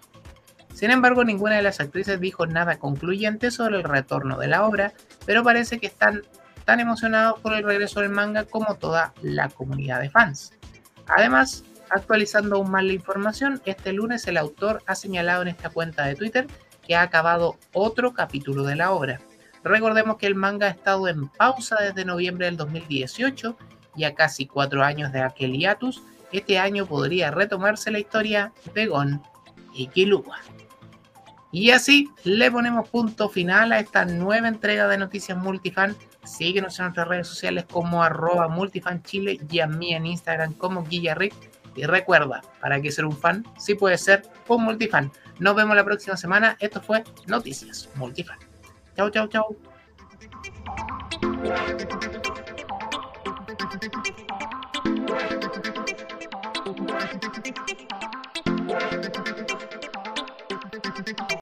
Sin 0.74 0.92
embargo, 0.92 1.24
ninguna 1.24 1.56
de 1.56 1.64
las 1.64 1.80
actrices 1.80 2.20
dijo 2.20 2.46
nada 2.46 2.78
concluyente 2.78 3.50
sobre 3.50 3.78
el 3.78 3.84
retorno 3.84 4.38
de 4.38 4.48
la 4.48 4.64
obra, 4.66 4.94
pero 5.26 5.44
parece 5.44 5.80
que 5.80 5.88
están 5.88 6.22
tan 6.66 6.80
emocionados 6.80 7.40
por 7.40 7.54
el 7.54 7.64
regreso 7.64 8.02
del 8.02 8.10
manga 8.10 8.44
como 8.44 8.76
toda 8.76 9.14
la 9.22 9.50
comunidad 9.50 10.02
de 10.02 10.10
fans. 10.10 10.52
Además, 11.08 11.64
actualizando 11.90 12.58
aún 12.58 12.70
más 12.70 12.84
la 12.84 12.94
información, 12.94 13.62
este 13.66 13.94
lunes 13.94 14.28
el 14.28 14.38
autor 14.38 14.84
ha 14.86 14.94
señalado 14.94 15.42
en 15.42 15.48
esta 15.48 15.70
cuenta 15.70 16.06
de 16.06 16.16
Twitter 16.16 16.46
que 16.86 16.96
ha 16.96 17.02
acabado 17.02 17.58
otro 17.74 18.14
capítulo 18.14 18.64
de 18.64 18.76
la 18.76 18.92
obra. 18.92 19.20
Recordemos 19.64 20.18
que 20.18 20.28
el 20.28 20.36
manga 20.36 20.68
ha 20.68 20.72
estado 20.72 21.08
en 21.08 21.28
pausa 21.30 21.78
desde 21.82 22.06
noviembre 22.06 22.46
del 22.46 22.58
2018 22.58 23.58
y 23.96 24.04
a 24.04 24.14
casi 24.14 24.46
cuatro 24.46 24.84
años 24.84 25.12
de 25.12 25.22
aquel 25.22 25.54
hiatus, 25.54 26.04
este 26.32 26.60
año 26.60 26.86
podría 26.86 27.32
retomarse 27.32 27.92
la 27.92 28.00
historia 28.00 28.54
de 28.74 28.86
Gon 28.88 29.22
y 29.74 29.88
Killua. 29.88 30.38
Y 31.52 31.72
así 31.72 32.10
le 32.24 32.52
ponemos 32.52 32.90
punto 32.90 33.30
final 33.30 33.72
a 33.72 33.80
esta 33.80 34.06
nueva 34.06 34.48
entrega 34.48 34.88
de 34.88 34.98
Noticias 34.98 35.38
Multifan. 35.38 35.96
Síguenos 36.26 36.78
en 36.78 36.86
nuestras 36.86 37.08
redes 37.08 37.28
sociales 37.28 37.66
como 37.72 38.04
arroba 38.04 38.50
multifanchile 38.50 39.40
y 39.50 39.60
a 39.60 39.68
mí 39.68 39.94
en 39.94 40.06
Instagram 40.06 40.54
como 40.54 40.84
Guillarrick. 40.84 41.34
Y 41.76 41.86
recuerda, 41.86 42.42
¿para 42.60 42.82
qué 42.82 42.92
ser 42.92 43.06
un 43.06 43.16
fan? 43.16 43.46
Sí 43.58 43.76
puede 43.76 43.98
ser 43.98 44.24
un 44.48 44.64
multifan. 44.64 45.12
Nos 45.40 45.56
vemos 45.56 45.76
la 45.76 45.86
próxima 45.86 46.18
semana. 46.18 46.58
Esto 46.60 46.82
fue 46.82 47.04
Noticias 47.28 47.88
Multifan. 47.96 48.40
Chau, 48.98 49.10
chau, 49.12 49.28
chau. 49.28 49.56